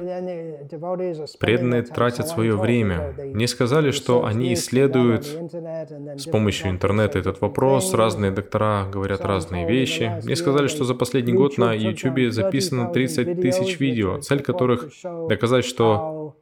преданные 1.39 1.81
тратят 1.81 2.27
свое 2.27 2.55
время. 2.55 3.15
Мне 3.33 3.47
сказали, 3.47 3.89
что 3.91 4.25
они 4.25 4.53
исследуют 4.53 5.25
с 5.25 6.25
помощью 6.25 6.69
интернета 6.69 7.17
этот 7.17 7.41
вопрос, 7.41 7.93
разные 7.93 8.31
доктора 8.31 8.87
говорят 8.91 9.21
разные 9.21 9.67
вещи. 9.67 10.11
Мне 10.23 10.35
сказали, 10.35 10.67
что 10.67 10.83
за 10.83 10.93
последний 10.93 11.33
год 11.33 11.57
на 11.57 11.73
YouTube 11.73 12.31
записано 12.31 12.91
30 12.91 13.41
тысяч 13.41 13.79
видео, 13.79 14.19
цель 14.19 14.41
которых 14.41 14.89
доказать, 15.27 15.65
что 15.65 16.35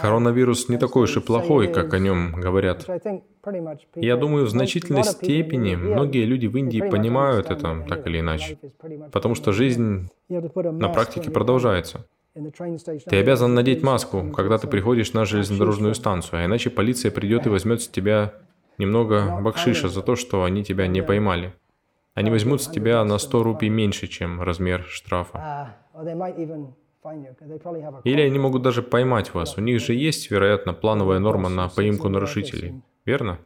Коронавирус 0.00 0.68
не 0.68 0.78
такой 0.78 1.04
уж 1.04 1.16
и 1.16 1.20
плохой, 1.20 1.68
как 1.72 1.94
о 1.94 1.98
нем 1.98 2.32
говорят. 2.32 2.86
Я 3.94 4.16
думаю, 4.16 4.46
в 4.46 4.50
значительной 4.50 5.04
степени 5.04 5.74
многие 5.74 6.24
люди 6.24 6.46
в 6.46 6.56
Индии 6.56 6.80
понимают 6.80 7.50
это 7.50 7.84
так 7.88 8.06
или 8.06 8.20
иначе, 8.20 8.58
потому 9.12 9.34
что 9.34 9.52
жизнь 9.52 10.08
на 10.28 10.88
практике 10.88 11.30
продолжается. 11.30 12.06
Ты 12.34 13.16
обязан 13.16 13.54
надеть 13.54 13.82
маску, 13.82 14.30
когда 14.30 14.56
ты 14.56 14.66
приходишь 14.66 15.12
на 15.12 15.26
железнодорожную 15.26 15.94
станцию, 15.94 16.40
а 16.40 16.44
иначе 16.46 16.70
полиция 16.70 17.10
придет 17.10 17.46
и 17.46 17.50
возьмет 17.50 17.82
с 17.82 17.88
тебя 17.88 18.32
немного 18.78 19.38
бакшиша 19.42 19.88
за 19.88 20.02
то, 20.02 20.16
что 20.16 20.44
они 20.44 20.64
тебя 20.64 20.86
не 20.86 21.02
поймали. 21.02 21.52
Они 22.14 22.30
возьмут 22.30 22.62
с 22.62 22.68
тебя 22.68 23.04
на 23.04 23.18
100 23.18 23.42
рупий 23.42 23.68
меньше, 23.68 24.06
чем 24.06 24.42
размер 24.42 24.84
штрафа. 24.84 25.76
Или 28.04 28.20
они 28.22 28.38
могут 28.38 28.62
даже 28.62 28.82
поймать 28.82 29.34
вас. 29.34 29.58
У 29.58 29.60
них 29.60 29.80
же 29.80 29.94
есть, 29.94 30.30
вероятно, 30.30 30.72
плановая 30.72 31.18
норма 31.18 31.48
на 31.48 31.68
поимку 31.68 32.08
нарушителей, 32.08 32.82
верно? 33.04 33.38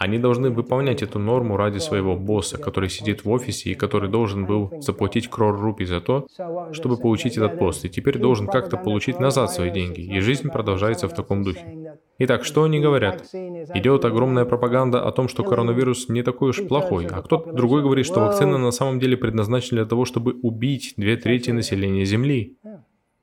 Они 0.00 0.18
должны 0.18 0.48
выполнять 0.48 1.02
эту 1.02 1.18
норму 1.18 1.58
ради 1.58 1.76
своего 1.76 2.16
босса, 2.16 2.56
который 2.56 2.88
сидит 2.88 3.26
в 3.26 3.30
офисе 3.30 3.68
и 3.68 3.74
который 3.74 4.08
должен 4.08 4.46
был 4.46 4.72
заплатить 4.78 5.28
крор 5.28 5.60
рупий 5.60 5.84
за 5.84 6.00
то, 6.00 6.26
чтобы 6.72 6.96
получить 6.96 7.36
этот 7.36 7.58
пост, 7.58 7.84
и 7.84 7.90
теперь 7.90 8.16
должен 8.16 8.46
как-то 8.46 8.78
получить 8.78 9.20
назад 9.20 9.50
свои 9.50 9.70
деньги, 9.70 10.00
и 10.00 10.20
жизнь 10.20 10.48
продолжается 10.48 11.06
в 11.06 11.14
таком 11.14 11.44
духе. 11.44 11.98
Итак, 12.18 12.44
что 12.44 12.62
они 12.62 12.80
говорят? 12.80 13.28
Идет 13.74 14.06
огромная 14.06 14.46
пропаганда 14.46 15.06
о 15.06 15.12
том, 15.12 15.28
что 15.28 15.44
коронавирус 15.44 16.08
не 16.08 16.22
такой 16.22 16.50
уж 16.50 16.66
плохой, 16.66 17.06
а 17.06 17.20
кто-то 17.20 17.52
другой 17.52 17.82
говорит, 17.82 18.06
что 18.06 18.20
вакцина 18.20 18.56
на 18.56 18.70
самом 18.70 19.00
деле 19.00 19.18
предназначена 19.18 19.82
для 19.82 19.86
того, 19.86 20.06
чтобы 20.06 20.32
убить 20.32 20.94
две 20.96 21.18
трети 21.18 21.50
населения 21.50 22.06
Земли. 22.06 22.56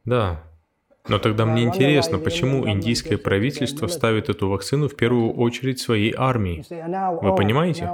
Да. 0.08 0.40
Но 1.10 1.20
тогда 1.20 1.46
мне 1.46 1.64
интересно, 1.64 2.18
почему 2.18 2.68
индийское 2.68 3.18
правительство 3.18 3.88
ставит 3.88 4.30
эту 4.30 4.50
вакцину 4.50 4.88
в 4.90 4.96
первую 4.96 5.32
очередь 5.34 5.80
своей 5.80 6.14
армии. 6.18 6.64
Вы 7.22 7.36
понимаете? 7.36 7.90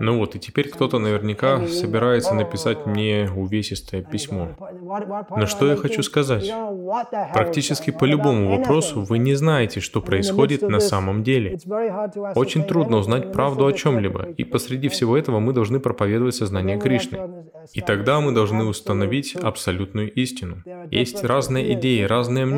Ну 0.00 0.18
вот, 0.18 0.34
и 0.36 0.38
теперь 0.38 0.68
кто-то 0.68 0.98
наверняка 0.98 1.66
собирается 1.66 2.34
написать 2.34 2.86
мне 2.86 3.28
увесистое 3.34 4.02
письмо. 4.02 4.48
Но 5.36 5.46
что 5.46 5.68
я 5.68 5.76
хочу 5.76 6.02
сказать? 6.02 6.50
Практически 7.32 7.90
по 7.90 8.04
любому 8.04 8.56
вопросу 8.56 9.02
вы 9.02 9.18
не 9.18 9.34
знаете, 9.34 9.80
что 9.80 10.00
происходит 10.00 10.62
на 10.62 10.80
самом 10.80 11.22
деле. 11.22 11.58
Очень 12.34 12.64
трудно 12.64 12.98
узнать 12.98 13.32
правду 13.32 13.66
о 13.66 13.72
чем-либо, 13.72 14.24
и 14.36 14.44
посреди 14.44 14.88
всего 14.88 15.16
этого 15.16 15.38
мы 15.40 15.52
должны 15.52 15.80
проповедовать 15.80 16.34
сознание 16.34 16.78
Кришны. 16.78 17.18
И 17.72 17.80
тогда 17.80 18.20
мы 18.20 18.32
должны 18.32 18.64
установить 18.64 19.34
абсолютную 19.36 20.12
истину. 20.12 20.62
Есть 20.90 21.24
разные 21.24 21.74
идеи, 21.74 22.02
разные 22.02 22.44
мнения. 22.44 22.53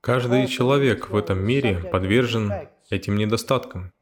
Каждый 0.00 0.46
человек 0.46 1.10
в 1.10 1.16
этом 1.16 1.44
мире 1.44 1.78
подвержен 1.92 2.50
этим 2.90 3.16
недостаткам. 3.16 3.92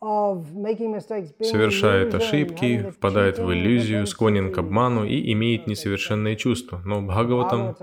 Совершает 0.00 2.14
ошибки, 2.14 2.90
впадает 2.90 3.38
в 3.38 3.52
иллюзию, 3.52 4.06
склонен 4.06 4.52
к 4.52 4.58
обману 4.58 5.04
и 5.04 5.32
имеет 5.32 5.66
несовершенные 5.66 6.36
чувства. 6.36 6.80
Но 6.84 7.02
Бхагаватам 7.02 7.76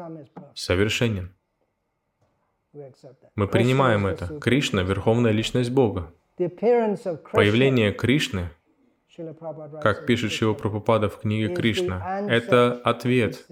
совершенен. 0.55 1.33
Мы 3.35 3.47
принимаем 3.47 4.07
это. 4.07 4.39
Кришна— 4.39 4.81
Верховная 4.83 5.31
Личность 5.31 5.71
Бога. 5.71 6.11
Появление 6.37 7.91
Кришны 7.91 8.49
как 9.81 10.05
пишет 10.05 10.31
Шива 10.31 10.53
Прабхупада 10.53 11.09
в 11.09 11.19
книге 11.19 11.53
Кришна, 11.53 12.21
это 12.29 12.73
ответ. 12.83 13.45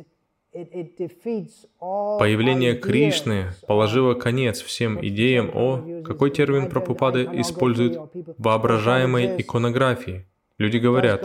Появление 1.80 2.76
Кришны 2.76 3.48
положило 3.68 4.14
конец 4.14 4.62
всем 4.62 5.04
идеям 5.06 5.52
о, 5.54 6.02
какой 6.04 6.32
термин 6.32 6.70
Прабхупада 6.70 7.24
использует, 7.42 8.00
воображаемой 8.38 9.42
иконографии. 9.42 10.26
Люди 10.58 10.78
говорят, 10.78 11.22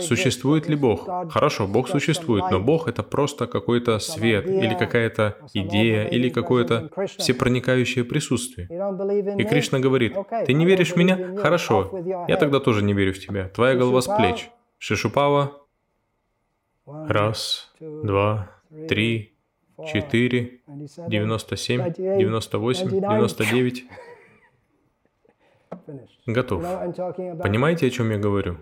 существует 0.00 0.66
ли 0.66 0.74
Бог? 0.74 1.06
Хорошо, 1.30 1.66
Бог 1.66 1.88
существует, 1.88 2.44
но 2.50 2.58
Бог 2.58 2.88
это 2.88 3.02
просто 3.02 3.46
какой-то 3.46 3.98
свет 3.98 4.46
или 4.46 4.74
какая-то 4.74 5.36
идея 5.52 6.06
или 6.06 6.30
какое-то 6.30 6.90
всепроникающее 7.18 8.04
присутствие. 8.04 8.66
И 9.38 9.44
Кришна 9.44 9.78
говорит, 9.78 10.16
ты 10.46 10.54
не 10.54 10.64
веришь 10.64 10.92
в 10.92 10.96
меня? 10.96 11.36
Хорошо, 11.36 11.90
я 12.28 12.36
тогда 12.36 12.60
тоже 12.60 12.82
не 12.82 12.94
верю 12.94 13.12
в 13.12 13.18
тебя. 13.18 13.48
Твоя 13.48 13.74
голова 13.74 14.00
с 14.00 14.06
плеч. 14.06 14.50
Шишупава. 14.78 15.52
Раз, 16.86 17.72
два, 17.78 18.50
три, 18.88 19.34
четыре, 19.86 20.60
девяносто 20.66 21.56
семь, 21.56 21.92
девяносто 21.92 22.58
восемь, 22.58 22.88
девяносто 22.88 23.44
девять. 23.44 23.84
Готов. 26.26 26.62
Понимаете, 27.42 27.86
о 27.86 27.90
чем 27.90 28.10
я 28.10 28.18
говорю? 28.18 28.56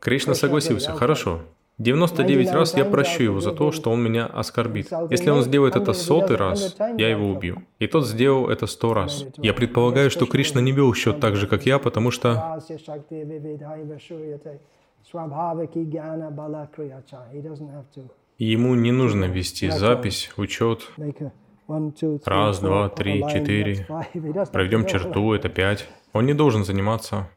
Кришна 0.00 0.34
согласился. 0.34 0.92
Хорошо. 0.92 1.40
99 1.78 2.50
раз 2.50 2.76
я 2.76 2.84
прощу 2.84 3.22
его 3.22 3.40
за 3.40 3.52
то, 3.52 3.70
что 3.70 3.90
он 3.92 4.02
меня 4.02 4.26
оскорбит. 4.26 4.90
Если 5.10 5.30
он 5.30 5.42
сделает 5.42 5.76
это 5.76 5.92
сотый 5.92 6.36
раз, 6.36 6.76
я 6.96 7.08
его 7.08 7.30
убью. 7.30 7.62
И 7.78 7.86
тот 7.86 8.04
сделал 8.06 8.48
это 8.48 8.66
сто 8.66 8.94
раз. 8.94 9.24
Я 9.36 9.54
предполагаю, 9.54 10.10
что 10.10 10.26
Кришна 10.26 10.60
не 10.60 10.72
вел 10.72 10.92
счет 10.94 11.20
так 11.20 11.36
же, 11.36 11.46
как 11.46 11.66
я, 11.66 11.78
потому 11.78 12.10
что 12.10 12.60
ему 18.38 18.74
не 18.74 18.92
нужно 18.92 19.24
вести 19.26 19.70
запись, 19.70 20.32
учет, 20.36 20.90
Раз, 22.24 22.60
два, 22.60 22.88
три, 22.88 23.22
четыре. 23.30 23.86
Проведем 24.52 24.86
черту, 24.86 25.34
это 25.34 25.48
пять. 25.50 25.86
Он 26.14 26.24
не 26.24 26.32
должен 26.32 26.64
заниматься 26.64 27.28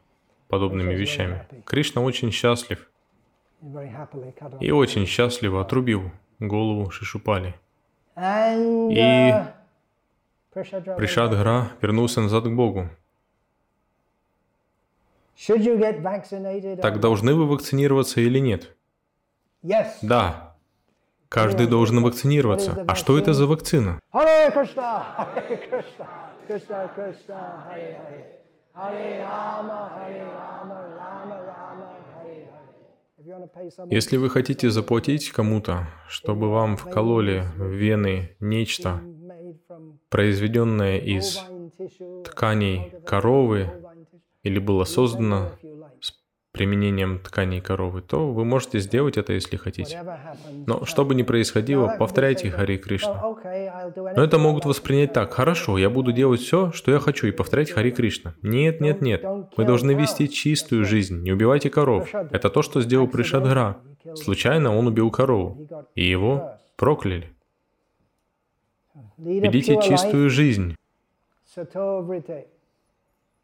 подобными 0.48 0.94
вещами. 0.94 1.46
Кришна 1.66 2.00
очень 2.02 2.30
счастлив 2.30 2.88
и 4.60 4.70
очень 4.70 5.06
счастливо 5.06 5.60
отрубил 5.60 6.10
голову 6.40 6.90
Шишупали. 6.90 7.54
И 8.16 9.34
Пришадгра 10.52 11.72
вернулся 11.80 12.20
назад 12.20 12.44
к 12.44 12.50
Богу. 12.50 12.88
Так 16.80 17.00
должны 17.00 17.34
вы 17.34 17.46
вакцинироваться 17.46 18.20
или 18.20 18.38
нет? 18.38 18.76
Да. 20.02 20.51
Каждый 21.32 21.66
должен 21.66 22.02
вакцинироваться. 22.02 22.84
А 22.86 22.94
что 22.94 23.18
это 23.18 23.32
за 23.32 23.46
вакцина? 23.46 23.98
Если 33.88 34.16
вы 34.18 34.28
хотите 34.28 34.70
заплатить 34.70 35.30
кому-то, 35.30 35.88
чтобы 36.06 36.50
вам 36.50 36.76
вкололи 36.76 37.44
в 37.56 37.70
вены 37.70 38.36
нечто, 38.38 39.00
произведенное 40.10 40.98
из 40.98 41.40
тканей 42.26 42.92
коровы 43.06 43.70
или 44.42 44.58
было 44.58 44.84
создано 44.84 45.52
применением 46.52 47.18
тканей 47.18 47.60
коровы, 47.60 48.02
то 48.02 48.30
вы 48.30 48.44
можете 48.44 48.78
сделать 48.78 49.16
это, 49.16 49.32
если 49.32 49.56
хотите. 49.56 50.02
Но 50.66 50.84
что 50.84 51.04
бы 51.04 51.14
ни 51.14 51.22
происходило, 51.22 51.96
повторяйте 51.98 52.50
Харе 52.50 52.76
Кришна. 52.76 53.22
Но 54.14 54.22
это 54.22 54.38
могут 54.38 54.66
воспринять 54.66 55.12
так. 55.12 55.32
Хорошо, 55.32 55.78
я 55.78 55.88
буду 55.88 56.12
делать 56.12 56.40
все, 56.40 56.70
что 56.72 56.92
я 56.92 56.98
хочу, 56.98 57.26
и 57.26 57.32
повторять 57.32 57.70
Хари 57.70 57.90
Кришна. 57.90 58.34
Нет, 58.42 58.80
нет, 58.80 59.00
нет. 59.00 59.24
Вы 59.56 59.64
должны 59.64 59.92
вести 59.92 60.28
чистую 60.28 60.84
жизнь. 60.84 61.22
Не 61.22 61.32
убивайте 61.32 61.70
коров. 61.70 62.14
Это 62.14 62.50
то, 62.50 62.62
что 62.62 62.82
сделал 62.82 63.08
Пришадгра. 63.08 63.78
Случайно 64.14 64.76
он 64.76 64.86
убил 64.86 65.10
корову. 65.10 65.66
И 65.94 66.04
его 66.04 66.58
прокляли. 66.76 67.30
Ведите 69.16 69.80
чистую 69.80 70.28
жизнь. 70.28 70.76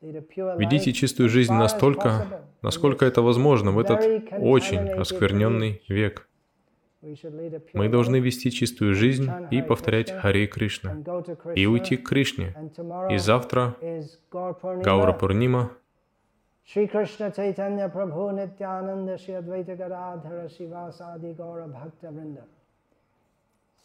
Ведите 0.00 0.92
чистую 0.92 1.28
жизнь 1.28 1.52
настолько, 1.52 2.44
насколько 2.62 3.04
это 3.04 3.20
возможно 3.20 3.72
в 3.72 3.78
этот 3.78 4.00
очень 4.38 4.90
оскверненный 4.90 5.82
век. 5.88 6.28
Мы 7.74 7.88
должны 7.88 8.18
вести 8.20 8.50
чистую 8.50 8.94
жизнь 8.94 9.30
и 9.50 9.62
повторять 9.62 10.10
Харе 10.10 10.46
Кришна. 10.46 10.96
И 11.54 11.66
уйти 11.66 11.96
к 11.96 12.08
Кришне. 12.08 12.54
И 13.10 13.18
завтра. 13.18 13.76
Гаура 14.62 15.12
Пурнима, 15.12 15.70
Chaitanya 16.68 17.88
Prabhu 17.88 18.30
Nityananda 18.30 19.16
Shri 19.16 19.36
Advaita 19.36 19.74
Gadadhara 19.74 20.48
Sivasadi 20.50 21.34
Gaura 21.34 21.66
Bhakta 21.66 22.10
Vrinda. 22.10 22.44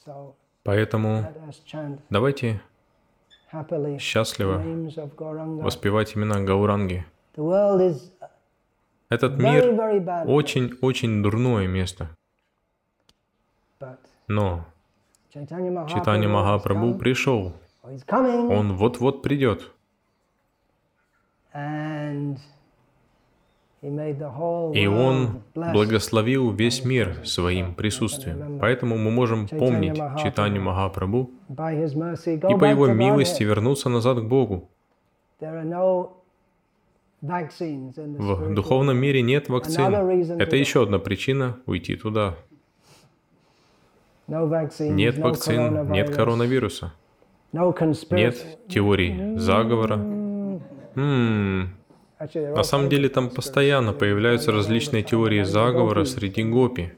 So 0.05 0.35
поэтому 0.63 1.25
давайте 2.09 2.61
счастливо 3.99 4.61
воспевать 5.61 6.15
имена 6.17 6.41
Гауранги. 6.41 7.05
Этот 9.09 9.37
мир 9.37 10.27
очень-очень 10.27 11.21
дурное 11.21 11.67
место. 11.67 12.09
Но 14.27 14.65
Читание 15.31 16.29
Махапрабху 16.29 16.95
пришел. 16.97 17.53
Он 17.83 18.77
вот-вот 18.77 19.21
придет. 19.21 19.69
And 21.55 22.37
he 22.37 22.39
made 22.39 22.41
the 22.41 22.41
whole 22.41 23.72
И 24.73 24.87
Он 24.87 25.41
благословил 25.53 26.51
весь 26.51 26.85
мир 26.85 27.17
своим 27.25 27.73
присутствием. 27.75 28.57
Поэтому 28.59 28.97
мы 28.97 29.11
можем 29.11 29.47
помнить 29.47 29.95
читание 30.23 30.61
Махапрабху 30.61 31.31
и 31.49 32.57
по 32.57 32.65
Его 32.65 32.87
милости 32.87 33.43
вернуться 33.43 33.89
назад 33.89 34.19
к 34.19 34.23
Богу. 34.23 34.69
В 37.21 38.53
духовном 38.53 38.97
мире 38.97 39.21
нет 39.21 39.49
вакцин. 39.49 39.93
Это 40.39 40.55
еще 40.55 40.83
одна 40.83 40.99
причина 40.99 41.57
уйти 41.65 41.95
туда. 41.95 42.35
Нет 44.27 45.17
вакцин, 45.17 45.91
нет 45.91 46.15
коронавируса. 46.15 46.93
Нет 48.15 48.57
теорий 48.69 49.37
заговора. 49.37 49.95
М, 49.95 50.61
Actually, 50.95 51.71
they're 51.71 51.82
На 52.33 52.61
all 52.61 52.63
самом 52.63 52.89
деле 52.89 53.09
там 53.09 53.29
постоянно 53.29 53.93
появляются 53.93 54.51
различные 54.51 55.03
теории 55.03 55.43
заговора 55.43 56.05
среди 56.05 56.43
гопи. 56.43 56.91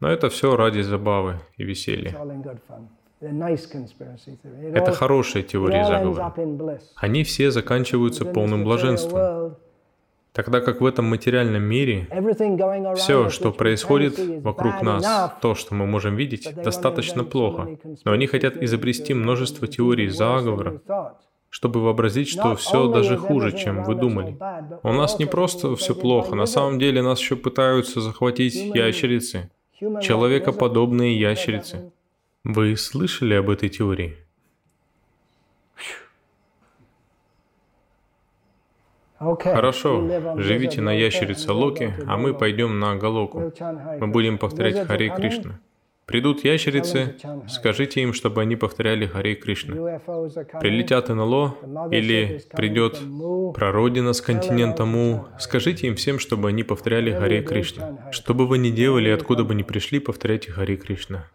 Но 0.00 0.08
это 0.08 0.28
все 0.30 0.56
ради 0.56 0.80
забавы 0.80 1.40
и 1.56 1.64
веселья. 1.64 2.16
Это 3.20 4.92
хорошие 4.92 5.44
теории 5.44 5.84
заговора. 5.84 6.34
Они 6.96 7.22
все 7.22 7.50
заканчиваются 7.50 8.24
полным 8.24 8.64
блаженством. 8.64 9.56
Тогда 10.32 10.60
как 10.60 10.80
в 10.80 10.86
этом 10.86 11.04
материальном 11.04 11.62
мире 11.62 12.08
все, 12.96 13.28
что 13.28 13.52
происходит 13.52 14.18
вокруг 14.42 14.82
нас, 14.82 15.34
то, 15.40 15.54
что 15.54 15.74
мы 15.74 15.86
можем 15.86 16.16
видеть, 16.16 16.54
достаточно 16.54 17.22
плохо. 17.22 17.78
Но 18.04 18.12
они 18.12 18.26
хотят 18.26 18.56
изобрести 18.56 19.14
множество 19.14 19.68
теорий 19.68 20.08
заговора. 20.08 20.80
Чтобы 21.52 21.82
вообразить, 21.82 22.28
что 22.28 22.56
все 22.56 22.88
даже 22.88 23.18
хуже, 23.18 23.52
чем 23.52 23.84
вы 23.84 23.94
думали. 23.94 24.38
У 24.82 24.92
нас 24.92 25.18
не 25.18 25.26
просто 25.26 25.76
все 25.76 25.94
плохо, 25.94 26.34
на 26.34 26.46
самом 26.46 26.78
деле 26.78 27.02
нас 27.02 27.20
еще 27.20 27.36
пытаются 27.36 28.00
захватить 28.00 28.54
ящерицы, 28.54 29.50
человекоподобные 29.78 31.20
ящерицы. 31.20 31.92
Вы 32.42 32.74
слышали 32.78 33.34
об 33.34 33.50
этой 33.50 33.68
теории? 33.68 34.16
Хорошо, 39.18 40.38
живите 40.38 40.80
на 40.80 40.92
ящерице 40.92 41.52
Локи, 41.52 41.94
а 42.06 42.16
мы 42.16 42.32
пойдем 42.32 42.80
на 42.80 42.96
Галоку. 42.96 43.52
Мы 44.00 44.06
будем 44.06 44.38
повторять 44.38 44.86
Харе. 44.86 45.10
Кришна. 45.14 45.60
Придут 46.12 46.44
ящерицы, 46.44 47.16
скажите 47.48 48.02
им, 48.02 48.12
чтобы 48.12 48.42
они 48.42 48.54
повторяли 48.54 49.06
Харе 49.06 49.34
Кришна. 49.34 49.98
Прилетят 50.60 51.08
НЛО 51.08 51.56
или 51.90 52.42
придет 52.52 53.00
прародина 53.54 54.12
с 54.12 54.20
континента 54.20 54.84
Му, 54.84 55.24
скажите 55.38 55.86
им 55.86 55.94
всем, 55.94 56.18
чтобы 56.18 56.50
они 56.50 56.64
повторяли 56.64 57.12
Харе 57.12 57.40
Кришна. 57.42 58.10
Что 58.10 58.34
бы 58.34 58.46
вы 58.46 58.58
ни 58.58 58.68
делали, 58.68 59.08
откуда 59.08 59.42
бы 59.42 59.54
ни 59.54 59.62
пришли, 59.62 60.00
повторяйте 60.00 60.52
Харе 60.52 60.76
Кришна. 60.76 61.30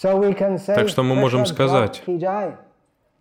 Так 0.00 0.88
что 0.88 1.02
мы 1.02 1.14
можем 1.16 1.44
сказать. 1.44 2.02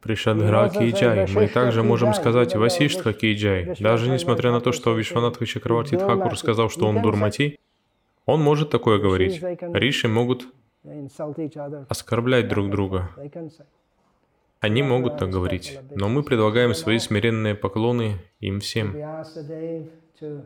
Пришадгра 0.03 0.69
Кейджай. 0.69 1.27
Мы 1.33 1.47
также 1.47 1.81
можем 1.81 2.13
сказать 2.13 2.55
Васиштха 2.55 3.13
Кейджай. 3.13 3.75
Даже 3.79 4.09
несмотря 4.09 4.51
на 4.51 4.59
то, 4.59 4.71
что 4.71 4.93
Вишванатха 4.93 5.45
Чакраварти 5.45 5.95
Тхакур 5.95 6.37
сказал, 6.37 6.69
что 6.69 6.87
он 6.87 7.01
Дурмати, 7.01 7.59
он 8.25 8.41
может 8.41 8.69
такое 8.69 8.99
говорить. 8.99 9.41
Риши 9.41 10.07
могут 10.07 10.47
оскорблять 11.87 12.47
друг 12.49 12.69
друга. 12.69 13.09
Они 14.59 14.83
могут 14.83 15.17
так 15.17 15.29
говорить. 15.29 15.79
Но 15.95 16.09
мы 16.09 16.23
предлагаем 16.23 16.73
свои 16.73 16.99
смиренные 16.99 17.55
поклоны 17.55 18.19
им 18.39 18.59
всем. 18.59 18.95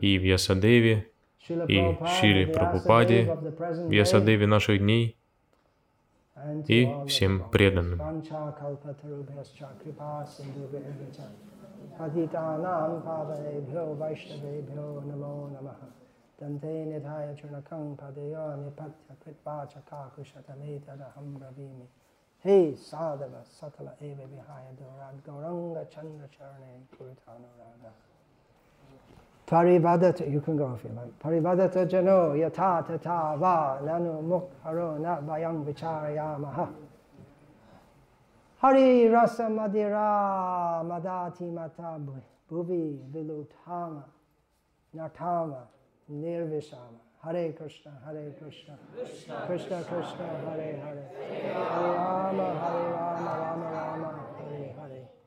И 0.00 0.18
в 0.18 0.22
Ясадеве, 0.22 1.06
и 1.48 1.78
Vyasadeva 1.78 2.52
Прабхупаде, 2.52 3.36
в 3.86 3.90
Ясадеве 3.90 4.46
наших 4.46 4.80
дней 4.80 5.17
и 6.66 6.88
всем 7.06 7.48
преданным. 7.50 8.00
Parivadata, 29.48 30.30
you 30.30 30.42
can 30.42 30.58
go 30.58 30.74
if 30.76 30.84
you 30.84 30.90
like. 30.94 31.18
Parivadata 31.18 31.86
jano 31.88 32.34
yata 32.36 32.86
tata 32.86 33.34
va 33.38 33.80
nanu 33.82 34.22
mukharo 34.22 35.00
na 35.00 35.20
vayam 35.22 35.64
vicharayamaha. 35.64 36.68
Hari 38.60 39.08
rasa 39.08 39.48
madira 39.48 40.84
madati 40.84 41.50
mata 41.50 41.98
bhuvi 42.50 42.98
vilutama 43.10 44.04
natama 44.94 45.66
nirvishama. 46.12 47.00
Hare 47.24 47.52
Krishna, 47.52 47.92
Hare 48.04 48.32
Krishna, 48.38 48.78
Krishna 48.94 49.82
Krishna, 49.82 49.82
Hare 50.44 50.76
Hare, 50.76 51.04
Hare 51.42 51.94
Rama, 51.96 52.48
Hare 52.60 52.84
Rama, 52.92 53.32
Rama 53.40 53.68
Rama, 53.72 54.10
Hare 54.38 54.74
Hare. 54.78 55.17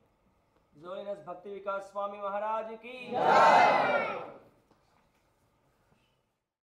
जोइनस 0.82 1.18
भक्ति 1.28 1.50
विकास 1.50 1.82
स्वामी 1.92 2.18
महाराज 2.22 2.70
की 2.86 2.94